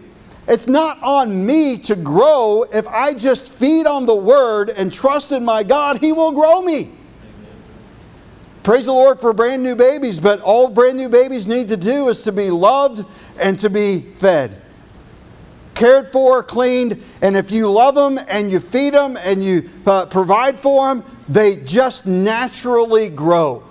[0.49, 2.65] It's not on me to grow.
[2.73, 6.63] If I just feed on the word and trust in my God, He will grow
[6.63, 6.93] me.
[8.63, 12.09] Praise the Lord for brand new babies, but all brand new babies need to do
[12.09, 13.05] is to be loved
[13.41, 14.61] and to be fed.
[15.75, 20.07] Cared for, cleaned, and if you love them and you feed them and you uh,
[20.07, 23.63] provide for them, they just naturally grow.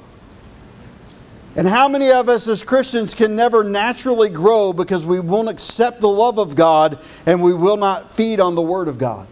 [1.55, 6.01] And how many of us as Christians can never naturally grow because we won't accept
[6.01, 9.27] the love of God and we will not feed on the Word of God?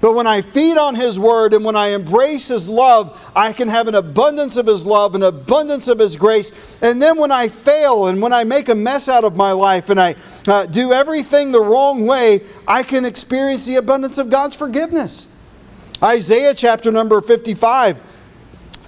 [0.00, 3.68] But when I feed on His Word and when I embrace His love, I can
[3.68, 6.78] have an abundance of His love, an abundance of His grace.
[6.82, 9.90] And then when I fail and when I make a mess out of my life
[9.90, 10.14] and I
[10.46, 15.34] uh, do everything the wrong way, I can experience the abundance of God's forgiveness.
[16.02, 18.13] Isaiah chapter number 55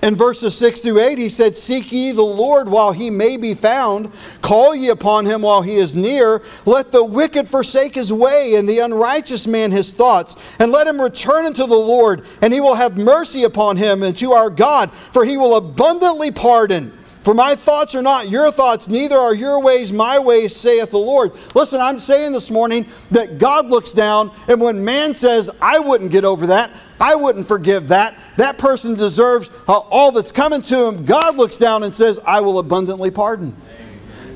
[0.06, 3.54] in verses 6 through 8, he said, Seek ye the Lord while he may be
[3.54, 6.40] found, call ye upon him while he is near.
[6.64, 11.00] Let the wicked forsake his way, and the unrighteous man his thoughts, and let him
[11.00, 14.92] return unto the Lord, and he will have mercy upon him and to our God,
[14.92, 19.60] for he will abundantly pardon For my thoughts are not your thoughts, neither are your
[19.60, 21.32] ways my ways, saith the Lord.
[21.56, 26.12] Listen, I'm saying this morning that God looks down, and when man says, I wouldn't
[26.12, 30.86] get over that, I wouldn't forgive that, that person deserves uh, all that's coming to
[30.86, 33.56] him, God looks down and says, I will abundantly pardon.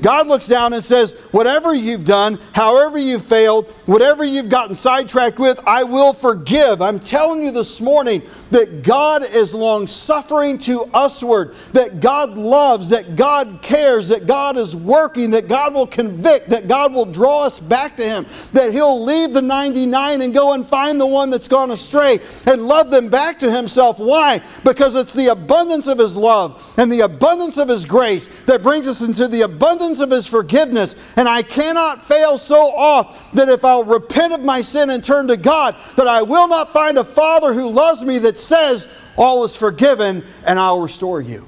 [0.01, 5.39] God looks down and says, Whatever you've done, however you've failed, whatever you've gotten sidetracked
[5.39, 6.81] with, I will forgive.
[6.81, 12.89] I'm telling you this morning that God is long suffering to usward, that God loves,
[12.89, 17.45] that God cares, that God is working, that God will convict, that God will draw
[17.45, 21.29] us back to Him, that He'll leave the 99 and go and find the one
[21.29, 23.99] that's gone astray and love them back to Himself.
[23.99, 24.41] Why?
[24.63, 28.87] Because it's the abundance of His love and the abundance of His grace that brings
[28.87, 31.13] us into the abundance abundance of his forgiveness.
[31.17, 35.27] And I cannot fail so oft that if I'll repent of my sin and turn
[35.27, 39.43] to God, that I will not find a father who loves me that says, All
[39.43, 41.45] is forgiven and I'll restore you.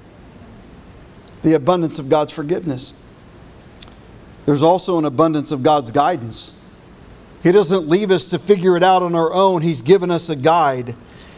[1.44, 3.00] The abundance of God's forgiveness.
[4.46, 6.60] There's also an abundance of God's guidance.
[7.44, 10.36] He doesn't leave us to figure it out on our own, He's given us a
[10.36, 10.96] guide.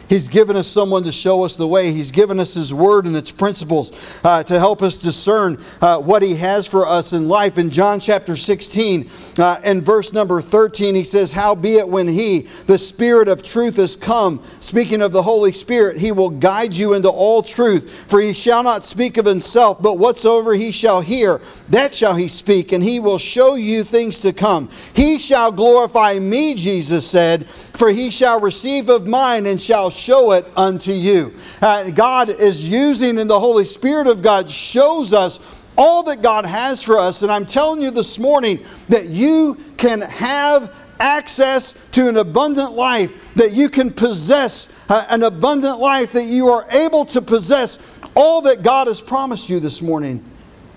[0.08, 1.92] He's given us someone to show us the way.
[1.92, 6.22] He's given us His Word and its principles uh, to help us discern uh, what
[6.22, 7.58] He has for us in life.
[7.58, 12.78] In John chapter 16 uh, and verse number 13, He says, Howbeit when He, the
[12.78, 17.08] Spirit of truth, is come, speaking of the Holy Spirit, He will guide you into
[17.08, 18.06] all truth.
[18.08, 21.40] For He shall not speak of Himself, but whatsoever He shall hear,
[21.70, 24.68] that shall He speak, and He will show you things to come.
[24.94, 30.32] He shall glorify me, Jesus said, for He shall receive of mine and shall show
[30.32, 31.32] it unto you.
[31.60, 36.44] Uh, God is using, and the Holy Spirit of God shows us all that God
[36.44, 37.22] has for us.
[37.22, 43.34] And I'm telling you this morning that you can have access to an abundant life,
[43.34, 48.40] that you can possess uh, an abundant life, that you are able to possess all
[48.42, 50.24] that God has promised you this morning.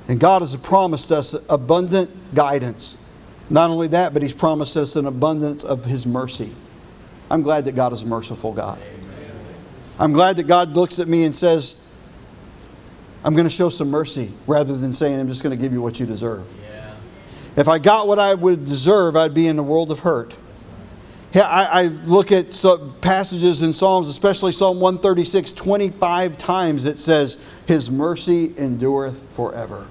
[0.08, 2.98] And God has promised us abundant guidance.
[3.50, 6.52] Not only that, but He's promised us an abundance of His mercy.
[7.32, 8.82] I'm glad that God is a merciful God.
[10.00, 11.86] I'm glad that God looks at me and says,
[13.24, 15.82] I'm going to show some mercy rather than saying, I'm just going to give you
[15.82, 16.50] what you deserve.
[16.62, 16.96] Yeah.
[17.58, 20.36] If I got what I would deserve, I'd be in a world of hurt.
[21.34, 22.48] Yeah, I, I look at
[23.02, 29.88] passages in Psalms, especially Psalm 136, 25 times it says, His mercy endureth forever.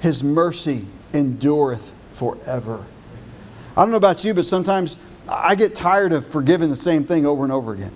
[0.00, 2.86] His mercy endureth forever.
[3.76, 7.26] I don't know about you, but sometimes I get tired of forgiving the same thing
[7.26, 7.92] over and over again.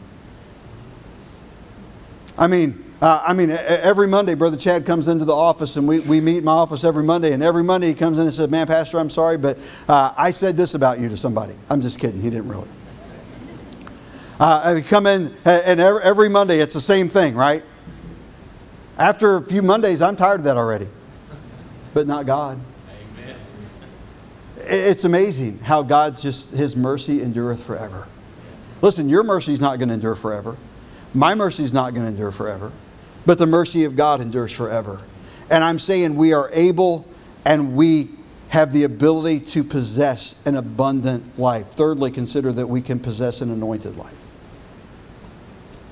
[2.40, 6.00] I mean, uh, I mean, every Monday, Brother Chad comes into the office, and we,
[6.00, 7.32] we meet in my office every Monday.
[7.32, 10.30] And every Monday, he comes in and says, Man, Pastor, I'm sorry, but uh, I
[10.30, 11.54] said this about you to somebody.
[11.68, 12.20] I'm just kidding.
[12.20, 12.68] He didn't really.
[14.38, 17.62] Uh, we come in, and every, every Monday, it's the same thing, right?
[18.98, 20.88] After a few Mondays, I'm tired of that already.
[21.92, 22.58] But not God.
[23.18, 23.36] Amen.
[24.56, 28.08] It's amazing how God's just, His mercy endureth forever.
[28.80, 30.56] Listen, your mercy is not going to endure forever.
[31.14, 32.72] My mercy is not going to endure forever,
[33.26, 35.00] but the mercy of God endures forever.
[35.50, 37.06] And I'm saying we are able
[37.44, 38.10] and we
[38.50, 41.68] have the ability to possess an abundant life.
[41.68, 44.28] Thirdly, consider that we can possess an anointed life.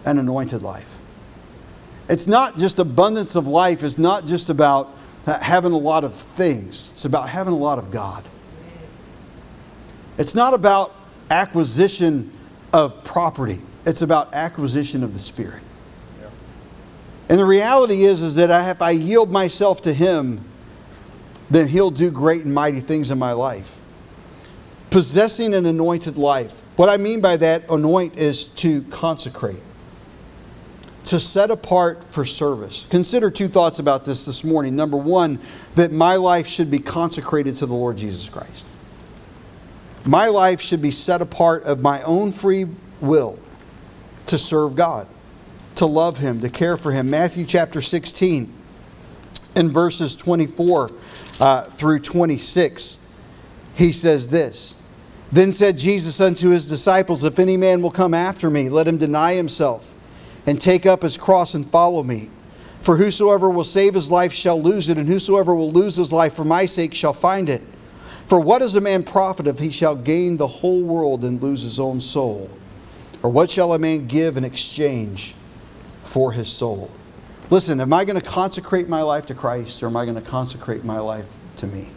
[0.05, 0.99] An anointed life.
[2.09, 6.93] It's not just abundance of life, it's not just about having a lot of things,
[6.93, 8.25] it's about having a lot of God.
[10.17, 10.95] It's not about
[11.31, 12.33] acquisition
[12.73, 13.61] of property.
[13.89, 15.63] It's about acquisition of the Spirit.
[17.31, 20.45] And the reality is, is that if I yield myself to Him,
[21.51, 23.81] then He'll do great and mighty things in my life.
[24.91, 26.61] Possessing an anointed life.
[26.77, 29.63] What I mean by that, anoint, is to consecrate,
[31.05, 32.87] to set apart for service.
[32.91, 34.77] Consider two thoughts about this this morning.
[34.77, 35.39] Number one,
[35.77, 38.67] that my life should be consecrated to the Lord Jesus Christ.
[40.05, 42.67] My life should be set apart of my own free
[43.01, 43.39] will
[44.29, 45.07] to serve God,
[45.75, 47.11] to love Him, to care for Him.
[47.11, 48.55] Matthew chapter 16,
[49.57, 50.91] in verses 24
[51.41, 53.07] uh, through 26,
[53.75, 54.81] he says this
[55.31, 58.99] Then said Jesus unto his disciples, If any man will come after me, let him
[58.99, 59.95] deny himself
[60.47, 62.31] and take up his cross and follow me.
[62.81, 66.35] For whosoever will save his life shall lose it, and whosoever will lose his life
[66.35, 67.61] for my sake shall find it.
[68.27, 71.63] For what is a man profit if he shall gain the whole world and lose
[71.63, 72.49] his own soul?
[73.23, 75.35] Or what shall a man give in exchange
[76.05, 76.91] for his soul?
[77.51, 80.29] Listen, am I going to consecrate my life to Christ or am I going to
[80.31, 81.89] consecrate my life to me?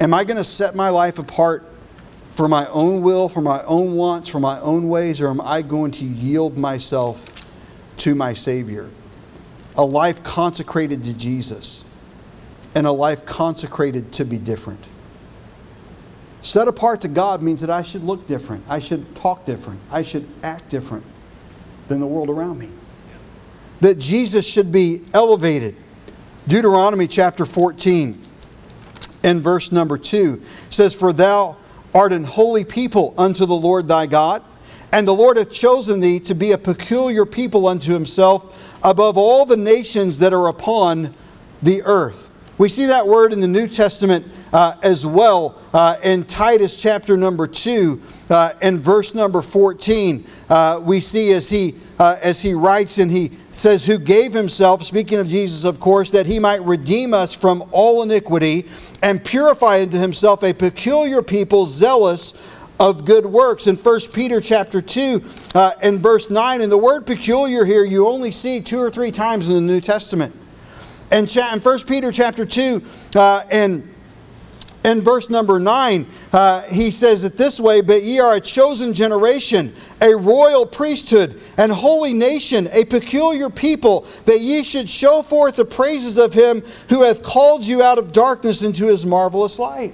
[0.00, 1.66] Am I going to set my life apart
[2.30, 5.62] for my own will, for my own wants, for my own ways, or am I
[5.62, 7.26] going to yield myself
[7.96, 8.88] to my Savior?
[9.78, 11.84] a life consecrated to Jesus
[12.74, 14.84] and a life consecrated to be different.
[16.40, 20.02] Set apart to God means that I should look different, I should talk different, I
[20.02, 21.04] should act different
[21.88, 22.70] than the world around me.
[23.80, 25.76] That Jesus should be elevated.
[26.46, 28.18] Deuteronomy chapter 14
[29.24, 31.56] and verse number 2 says, For thou
[31.94, 34.42] art an holy people unto the Lord thy God,
[34.92, 39.44] and the Lord hath chosen thee to be a peculiar people unto himself above all
[39.44, 41.14] the nations that are upon
[41.62, 42.30] the earth.
[42.56, 47.16] We see that word in the New Testament uh, as well uh, in Titus chapter
[47.16, 50.24] number 2 uh, and verse number 14.
[50.48, 54.82] Uh, we see as he, uh, as he writes and he says, Who gave himself,
[54.84, 58.66] speaking of Jesus, of course, that he might redeem us from all iniquity
[59.02, 64.80] and purify unto himself a peculiar people zealous of good works in 1 peter chapter
[64.80, 65.20] 2
[65.56, 69.10] uh, and verse 9 and the word peculiar here you only see two or three
[69.10, 70.32] times in the new testament
[71.10, 72.82] and in 1 Peter chapter 2
[73.16, 73.88] uh, and
[74.84, 78.94] in verse number 9, uh, he says it this way But ye are a chosen
[78.94, 85.56] generation, a royal priesthood, and holy nation, a peculiar people, that ye should show forth
[85.56, 89.92] the praises of him who hath called you out of darkness into his marvelous light.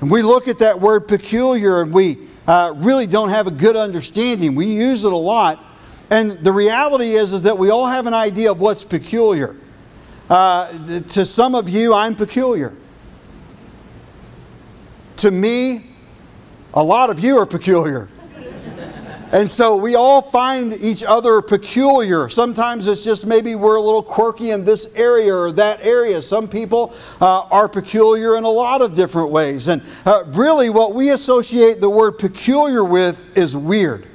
[0.00, 3.76] And we look at that word peculiar and we uh, really don't have a good
[3.76, 4.54] understanding.
[4.54, 5.64] We use it a lot,
[6.10, 9.56] and the reality is, is that we all have an idea of what's peculiar.
[10.28, 10.68] Uh,
[11.10, 12.74] to some of you, I'm peculiar.
[15.16, 15.86] To me,
[16.74, 18.08] a lot of you are peculiar.
[19.30, 22.30] And so we all find each other peculiar.
[22.30, 26.22] Sometimes it's just maybe we're a little quirky in this area or that area.
[26.22, 29.68] Some people uh, are peculiar in a lot of different ways.
[29.68, 34.06] And uh, really, what we associate the word peculiar with is weird.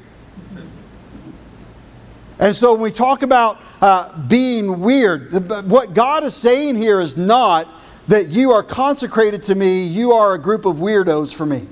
[2.39, 5.33] And so when we talk about uh, being weird,
[5.69, 7.67] what God is saying here is not
[8.07, 11.67] that you are consecrated to me, you are a group of weirdos for me.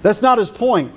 [0.00, 0.90] That's not his point.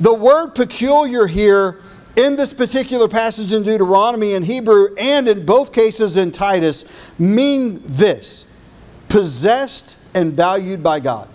[0.00, 1.78] The word peculiar here
[2.16, 7.82] in this particular passage in Deuteronomy in Hebrew and in both cases in Titus mean
[7.84, 8.50] this
[9.10, 11.28] possessed and valued by God.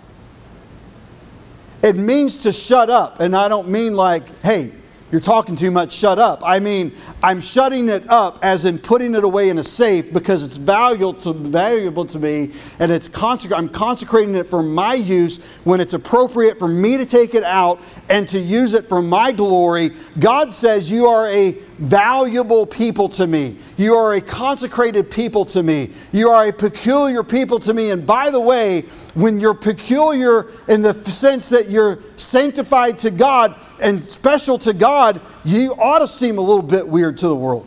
[1.84, 4.72] It means to shut up, and I don't mean like, hey,
[5.10, 6.42] you're talking too much, shut up.
[6.44, 10.42] I mean, I'm shutting it up as in putting it away in a safe because
[10.44, 15.56] it's valuable to, valuable to me and it's consec- I'm consecrating it for my use
[15.64, 19.32] when it's appropriate for me to take it out and to use it for my
[19.32, 19.90] glory.
[20.18, 23.56] God says, You are a valuable people to me.
[23.76, 25.90] You are a consecrated people to me.
[26.12, 27.90] You are a peculiar people to me.
[27.90, 28.82] And by the way,
[29.14, 35.20] when you're peculiar in the sense that you're sanctified to God and special to God,
[35.44, 37.66] you ought to seem a little bit weird to the world.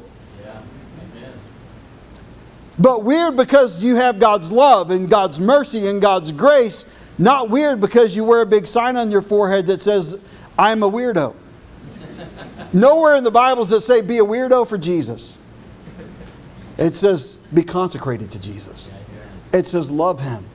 [2.80, 7.80] But weird because you have God's love and God's mercy and God's grace, not weird
[7.80, 11.36] because you wear a big sign on your forehead that says, I'm a weirdo.
[12.74, 15.40] Nowhere in the Bible does it say be a weirdo for Jesus.
[16.78, 18.92] It says be consecrated to Jesus.
[19.54, 20.46] It says love him.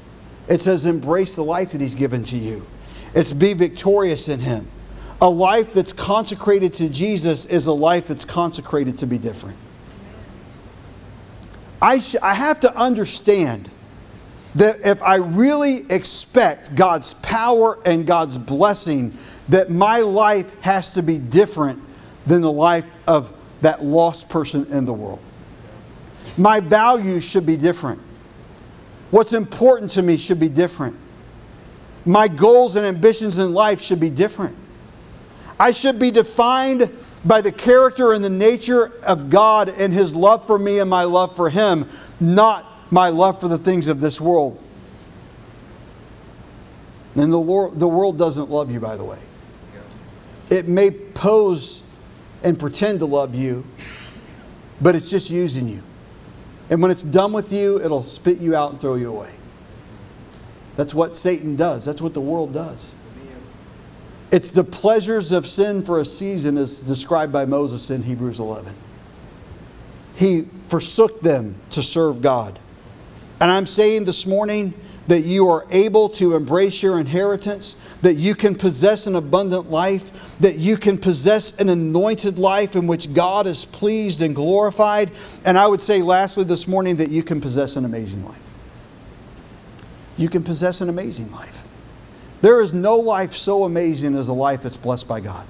[0.48, 2.66] It says embrace the life that he's given to you.
[3.14, 4.66] It's be victorious in him.
[5.20, 9.56] A life that's consecrated to Jesus is a life that's consecrated to be different.
[11.80, 13.70] I, sh- I have to understand
[14.56, 19.12] that if I really expect God's power and God's blessing,
[19.48, 21.82] that my life has to be different
[22.28, 25.20] than the life of that lost person in the world.
[26.36, 28.00] My values should be different.
[29.10, 30.96] What's important to me should be different.
[32.04, 34.56] My goals and ambitions in life should be different.
[35.58, 36.90] I should be defined
[37.24, 41.04] by the character and the nature of God and His love for me and my
[41.04, 41.86] love for Him,
[42.20, 44.62] not my love for the things of this world.
[47.16, 49.18] And the, Lord, the world doesn't love you, by the way.
[50.50, 51.82] It may pose
[52.42, 53.66] and pretend to love you,
[54.80, 55.82] but it's just using you.
[56.70, 59.34] And when it's done with you, it'll spit you out and throw you away.
[60.76, 62.94] That's what Satan does, that's what the world does.
[64.30, 68.74] It's the pleasures of sin for a season, as described by Moses in Hebrews 11.
[70.14, 72.58] He forsook them to serve God.
[73.40, 74.74] And I'm saying this morning,
[75.08, 80.38] that you are able to embrace your inheritance, that you can possess an abundant life,
[80.38, 85.10] that you can possess an anointed life in which God is pleased and glorified.
[85.44, 88.44] And I would say, lastly, this morning, that you can possess an amazing life.
[90.18, 91.66] You can possess an amazing life.
[92.42, 95.46] There is no life so amazing as a life that's blessed by God.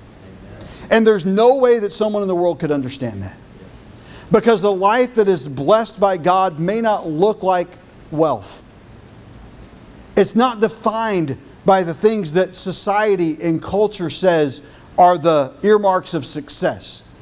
[0.91, 3.37] And there's no way that someone in the world could understand that.
[4.31, 7.69] Because the life that is blessed by God may not look like
[8.11, 8.65] wealth.
[10.19, 14.63] It's not defined by the things that society and culture says
[14.99, 17.17] are the earmarks of success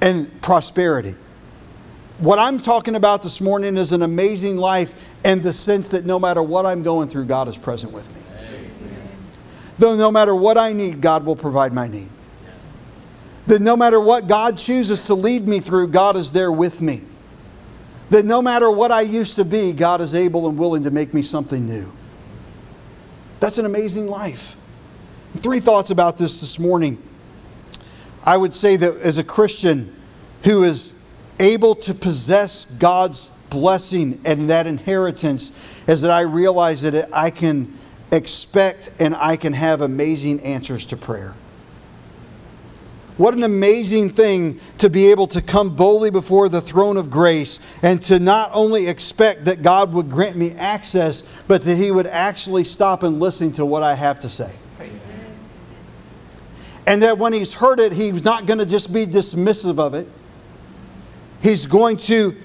[0.00, 1.14] and prosperity.
[2.18, 6.18] What I'm talking about this morning is an amazing life in the sense that no
[6.18, 8.22] matter what I'm going through, God is present with me.
[8.38, 8.70] Amen.
[9.78, 12.08] Though no matter what I need, God will provide my need.
[13.48, 17.02] That no matter what God chooses to lead me through, God is there with me.
[18.10, 21.12] That no matter what I used to be, God is able and willing to make
[21.12, 21.92] me something new.
[23.40, 24.56] That's an amazing life.
[25.34, 27.02] Three thoughts about this this morning.
[28.24, 29.94] I would say that as a Christian
[30.44, 30.94] who is
[31.38, 37.72] able to possess God's blessing and that inheritance, is that I realize that I can
[38.12, 41.34] expect and I can have amazing answers to prayer.
[43.16, 47.82] What an amazing thing to be able to come boldly before the throne of grace
[47.82, 52.06] and to not only expect that God would grant me access, but that He would
[52.06, 54.52] actually stop and listen to what I have to say.
[56.86, 60.08] And that when He's heard it, He's not going to just be dismissive of it,
[61.40, 62.36] He's going to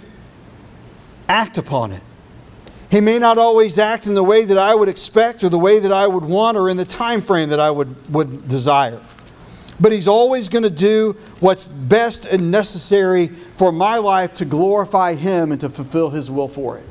[1.28, 2.03] act upon it.
[2.89, 5.80] He may not always act in the way that I would expect or the way
[5.80, 9.01] that I would want or in the time frame that I would, would desire
[9.82, 15.16] but He's always going to do what's best and necessary for my life to glorify
[15.16, 16.86] Him and to fulfill His will for it.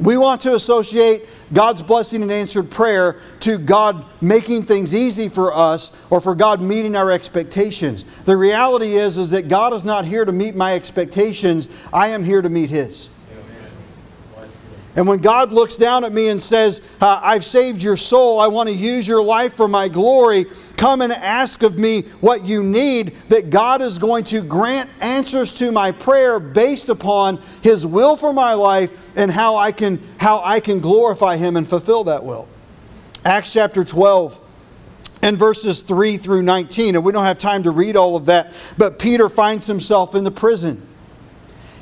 [0.00, 5.52] We want to associate God's blessing and answered prayer to God making things easy for
[5.52, 8.04] us or for God meeting our expectations.
[8.22, 12.22] The reality is, is that God is not here to meet my expectations, I am
[12.22, 13.10] here to meet His.
[14.98, 18.68] And when God looks down at me and says, I've saved your soul, I want
[18.68, 20.46] to use your life for my glory,
[20.76, 25.56] come and ask of me what you need, that God is going to grant answers
[25.60, 30.42] to my prayer based upon His will for my life and how I can, how
[30.42, 32.48] I can glorify Him and fulfill that will.
[33.24, 34.40] Acts chapter 12
[35.22, 36.96] and verses 3 through 19.
[36.96, 40.24] And we don't have time to read all of that, but Peter finds himself in
[40.24, 40.84] the prison.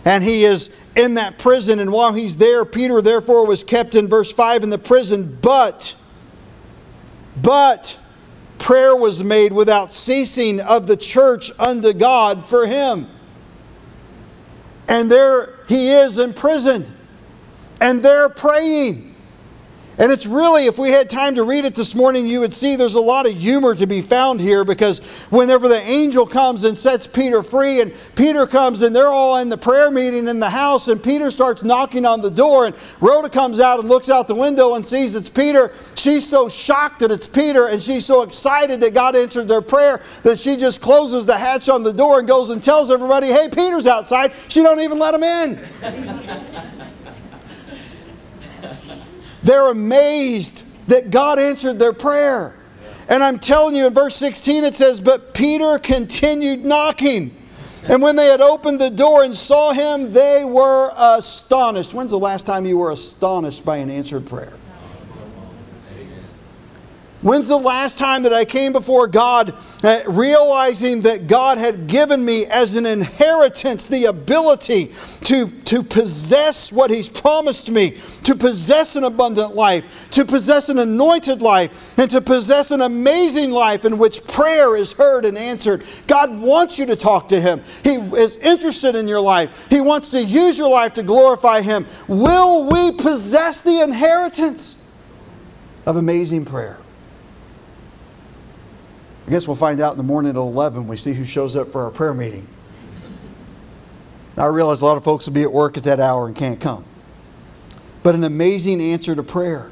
[0.05, 1.79] And he is in that prison.
[1.79, 5.39] And while he's there, Peter therefore was kept in verse 5 in the prison.
[5.43, 5.95] But,
[7.41, 7.99] but,
[8.59, 13.09] prayer was made without ceasing of the church unto God for him.
[14.89, 16.91] And there he is imprisoned.
[17.81, 19.16] And they're praying.
[19.99, 22.77] And it's really, if we had time to read it this morning, you would see
[22.77, 26.77] there's a lot of humor to be found here because whenever the angel comes and
[26.77, 30.51] sets Peter free, and Peter comes and they're all in the prayer meeting in the
[30.51, 34.29] house, and Peter starts knocking on the door, and Rhoda comes out and looks out
[34.29, 35.73] the window and sees it's Peter.
[35.95, 40.03] She's so shocked that it's Peter, and she's so excited that God answered their prayer
[40.25, 43.49] that she just closes the hatch on the door and goes and tells everybody, hey,
[43.49, 44.33] Peter's outside.
[44.49, 46.73] She don't even let him in.
[49.47, 52.57] They're amazed that God answered their prayer.
[53.09, 57.31] And I'm telling you, in verse 16 it says, But Peter continued knocking.
[57.89, 61.95] And when they had opened the door and saw him, they were astonished.
[61.95, 64.55] When's the last time you were astonished by an answered prayer?
[67.27, 69.53] When's the last time that I came before God
[69.83, 74.93] uh, realizing that God had given me as an inheritance the ability
[75.25, 80.79] to, to possess what He's promised me, to possess an abundant life, to possess an
[80.79, 85.83] anointed life, and to possess an amazing life in which prayer is heard and answered?
[86.07, 87.61] God wants you to talk to Him.
[87.83, 91.87] He is interested in your life, He wants to use your life to glorify Him.
[92.07, 94.81] Will we possess the inheritance
[95.87, 96.79] of amazing prayer?
[99.27, 101.71] I guess we'll find out in the morning at 11 we see who shows up
[101.73, 102.47] for our prayer meeting.
[104.37, 106.61] I realize a lot of folks will be at work at that hour and can't
[106.61, 106.85] come.
[108.03, 109.71] But an amazing answer to prayer.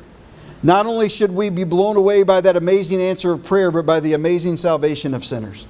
[0.63, 4.01] Not only should we be blown away by that amazing answer of prayer, but by
[4.01, 5.67] the amazing salvation of sinners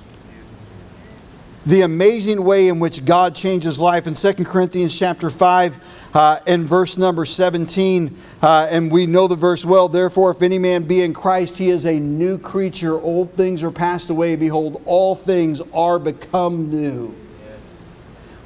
[1.67, 4.07] the amazing way in which God changes life.
[4.07, 9.37] In 2 Corinthians chapter 5 uh, and verse number 17, uh, and we know the
[9.37, 12.95] verse well, therefore if any man be in Christ, he is a new creature.
[13.01, 14.37] Old things are passed away.
[14.37, 17.15] Behold, all things are become new.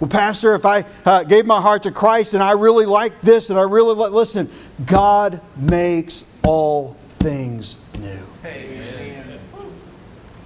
[0.01, 3.51] Well, Pastor, if I uh, gave my heart to Christ and I really like this
[3.51, 4.49] and I really like, listen,
[4.87, 8.25] God makes all things new.
[8.49, 9.41] Amen.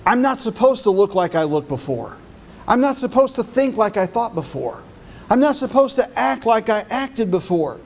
[0.06, 2.16] I'm not supposed to look like I looked before.
[2.66, 4.82] I'm not supposed to think like I thought before.
[5.30, 7.80] I'm not supposed to act like I acted before.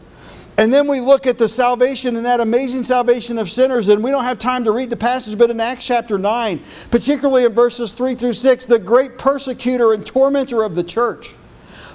[0.58, 3.88] And then we look at the salvation and that amazing salvation of sinners.
[3.88, 6.60] And we don't have time to read the passage, but in Acts chapter 9,
[6.90, 11.34] particularly in verses 3 through 6, the great persecutor and tormentor of the church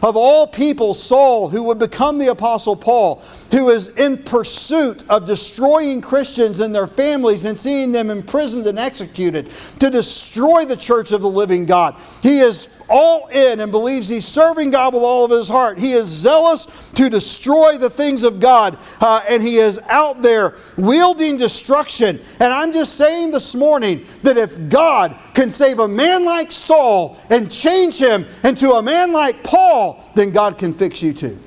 [0.04, 3.22] of all people, Saul, who would become the Apostle Paul,
[3.52, 8.80] who is in pursuit of destroying Christians and their families and seeing them imprisoned and
[8.80, 9.50] executed
[9.80, 11.96] to destroy the church of the living God.
[12.22, 15.80] He is all in and believes he's serving God with all of his heart.
[15.80, 20.56] He is zealous to destroy the things of God, uh, and he is out there
[20.78, 22.20] wielding destruction.
[22.40, 27.18] And I'm just saying this morning that if God can save a man like Saul
[27.30, 31.40] and change him into a man like Paul, then God can fix you too.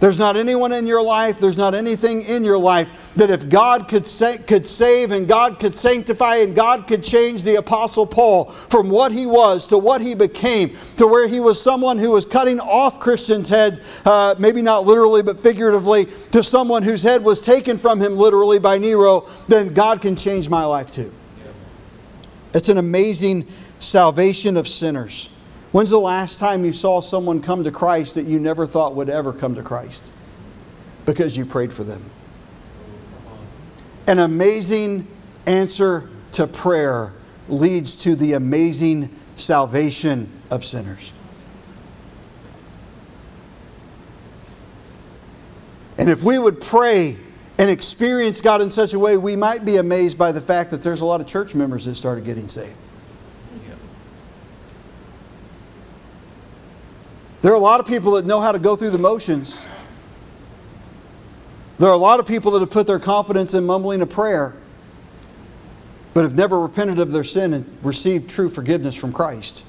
[0.00, 3.88] There's not anyone in your life, there's not anything in your life that if God
[3.88, 8.44] could, sa- could save and God could sanctify and God could change the Apostle Paul
[8.44, 12.24] from what he was to what he became, to where he was someone who was
[12.24, 17.42] cutting off Christians' heads, uh, maybe not literally but figuratively, to someone whose head was
[17.42, 21.12] taken from him literally by Nero, then God can change my life too.
[22.54, 23.48] It's an amazing
[23.80, 25.28] salvation of sinners.
[25.70, 29.10] When's the last time you saw someone come to Christ that you never thought would
[29.10, 30.10] ever come to Christ?
[31.04, 32.02] Because you prayed for them.
[34.06, 35.06] An amazing
[35.46, 37.12] answer to prayer
[37.48, 41.12] leads to the amazing salvation of sinners.
[45.98, 47.18] And if we would pray
[47.58, 50.80] and experience God in such a way, we might be amazed by the fact that
[50.80, 52.76] there's a lot of church members that started getting saved.
[57.40, 59.64] There are a lot of people that know how to go through the motions.
[61.78, 64.56] There are a lot of people that have put their confidence in mumbling a prayer,
[66.14, 69.64] but have never repented of their sin and received true forgiveness from Christ.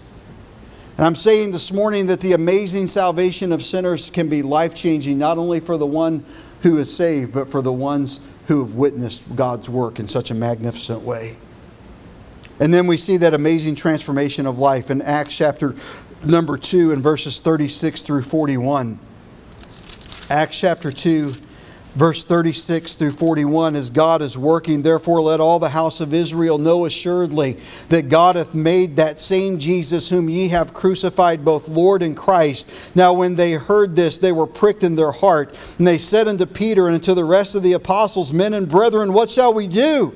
[0.98, 5.20] And I'm saying this morning that the amazing salvation of sinners can be life changing,
[5.20, 6.26] not only for the one
[6.62, 10.34] who is saved, but for the ones who have witnessed God's work in such a
[10.34, 11.38] magnificent way.
[12.60, 15.76] And then we see that amazing transformation of life in Acts chapter
[16.24, 19.00] number 2 in verses 36 through 41.
[20.30, 21.34] Acts chapter 2,
[21.92, 24.82] verse 36 through 41 as God is working.
[24.82, 27.54] Therefore, let all the house of Israel know assuredly
[27.90, 32.96] that God hath made that same Jesus whom ye have crucified both Lord and Christ.
[32.96, 35.50] Now, when they heard this, they were pricked in their heart.
[35.78, 39.14] And they said unto Peter and unto the rest of the apostles, Men and brethren,
[39.14, 40.16] what shall we do?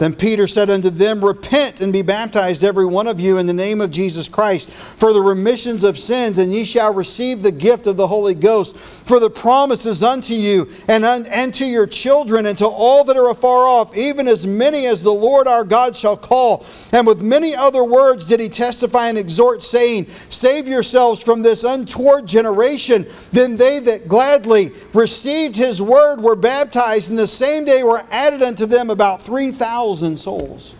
[0.00, 3.52] Then Peter said unto them, Repent and be baptized, every one of you, in the
[3.52, 7.86] name of Jesus Christ, for the remissions of sins, and ye shall receive the gift
[7.86, 8.78] of the Holy Ghost.
[8.78, 13.04] For the promise is unto you, and, un- and to your children, and to all
[13.04, 16.64] that are afar off, even as many as the Lord our God shall call.
[16.94, 21.62] And with many other words did he testify and exhort, saying, Save yourselves from this
[21.62, 23.04] untoward generation.
[23.32, 28.42] Then they that gladly received his word were baptized, and the same day were added
[28.42, 30.74] unto them about 3,000 thousand souls.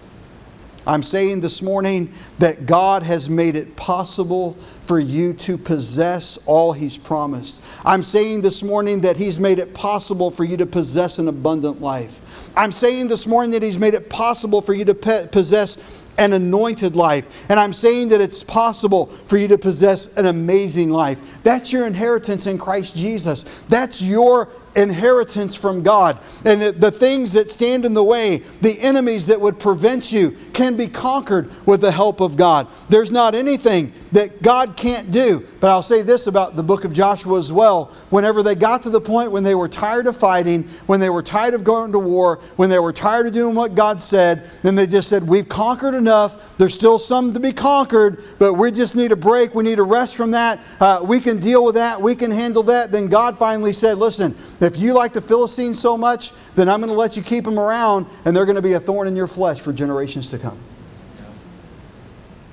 [0.87, 6.73] I'm saying this morning that God has made it possible for you to possess all
[6.73, 7.63] He's promised.
[7.85, 11.81] I'm saying this morning that He's made it possible for you to possess an abundant
[11.81, 12.51] life.
[12.57, 16.95] I'm saying this morning that He's made it possible for you to possess an anointed
[16.95, 17.51] life.
[17.51, 21.43] And I'm saying that it's possible for you to possess an amazing life.
[21.43, 23.61] That's your inheritance in Christ Jesus.
[23.69, 26.19] That's your inheritance from God.
[26.45, 30.77] And the things that stand in the way, the enemies that would prevent you, can
[30.77, 32.69] be conquered with the help of God.
[32.89, 35.47] There's not anything that God can't do.
[35.61, 37.87] But I'll say this about the book of Joshua as well.
[38.11, 41.23] Whenever they got to the point when they were tired of fighting, when they were
[41.23, 44.75] tired of going to war, when they were tired of doing what God said, then
[44.75, 46.57] they just said, We've conquered enough.
[46.59, 49.55] There's still some to be conquered, but we just need a break.
[49.55, 50.61] We need a rest from that.
[50.81, 52.01] Uh, we can deal with that.
[52.01, 52.91] We can handle that.
[52.93, 56.93] Then God finally said, Listen, if you like the Philistines so much, then I'm going
[56.93, 59.27] to let you keep them around, and they're going to be a thorn in your
[59.27, 60.59] flesh for generations to come.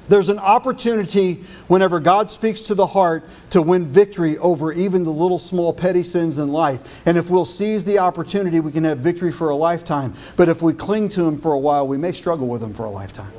[0.09, 1.35] There's an opportunity
[1.67, 6.03] whenever God speaks to the heart to win victory over even the little small petty
[6.03, 7.05] sins in life.
[7.05, 10.13] And if we'll seize the opportunity, we can have victory for a lifetime.
[10.37, 12.85] But if we cling to Him for a while, we may struggle with Him for
[12.85, 13.33] a lifetime.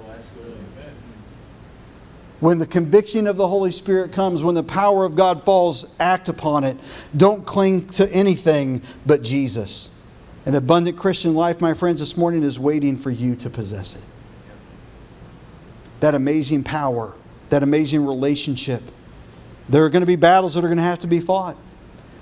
[2.41, 6.29] When the conviction of the Holy Spirit comes, when the power of God falls, act
[6.29, 6.77] upon it.
[7.17, 9.95] Don't cling to anything but Jesus.
[10.47, 14.05] An abundant Christian life, my friends, this morning is waiting for you to possess it
[16.01, 17.15] that amazing power,
[17.51, 18.83] that amazing relationship.
[19.69, 21.57] There are going to be battles that are going to have to be fought.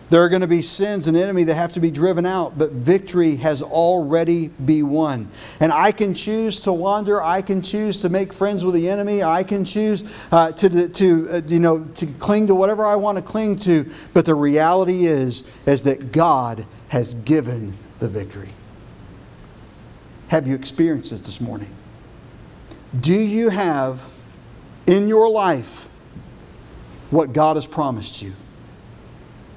[0.08, 2.70] There are going to be sins and enemy that have to be driven out, but
[2.70, 5.28] victory has already been won.
[5.58, 7.20] And I can choose to wander.
[7.20, 9.24] I can choose to make friends with the enemy.
[9.24, 13.18] I can choose uh, to, to uh, you know to cling to whatever I want
[13.18, 13.90] to cling to.
[14.14, 18.50] But the reality is is that God has given the victory.
[20.28, 21.75] Have you experienced it this morning?
[23.00, 24.08] Do you have
[24.86, 25.88] in your life
[27.10, 28.32] what God has promised you?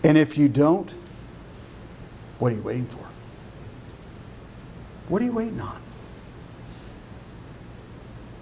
[0.04, 0.92] And if you don't,
[2.40, 3.08] what are you waiting for?
[5.10, 5.82] What are you waiting on?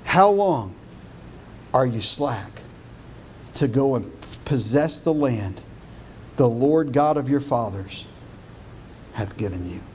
[0.03, 0.75] How long
[1.73, 2.61] are you slack
[3.55, 4.11] to go and
[4.45, 5.61] possess the land
[6.37, 8.07] the Lord God of your fathers
[9.13, 9.81] hath given you?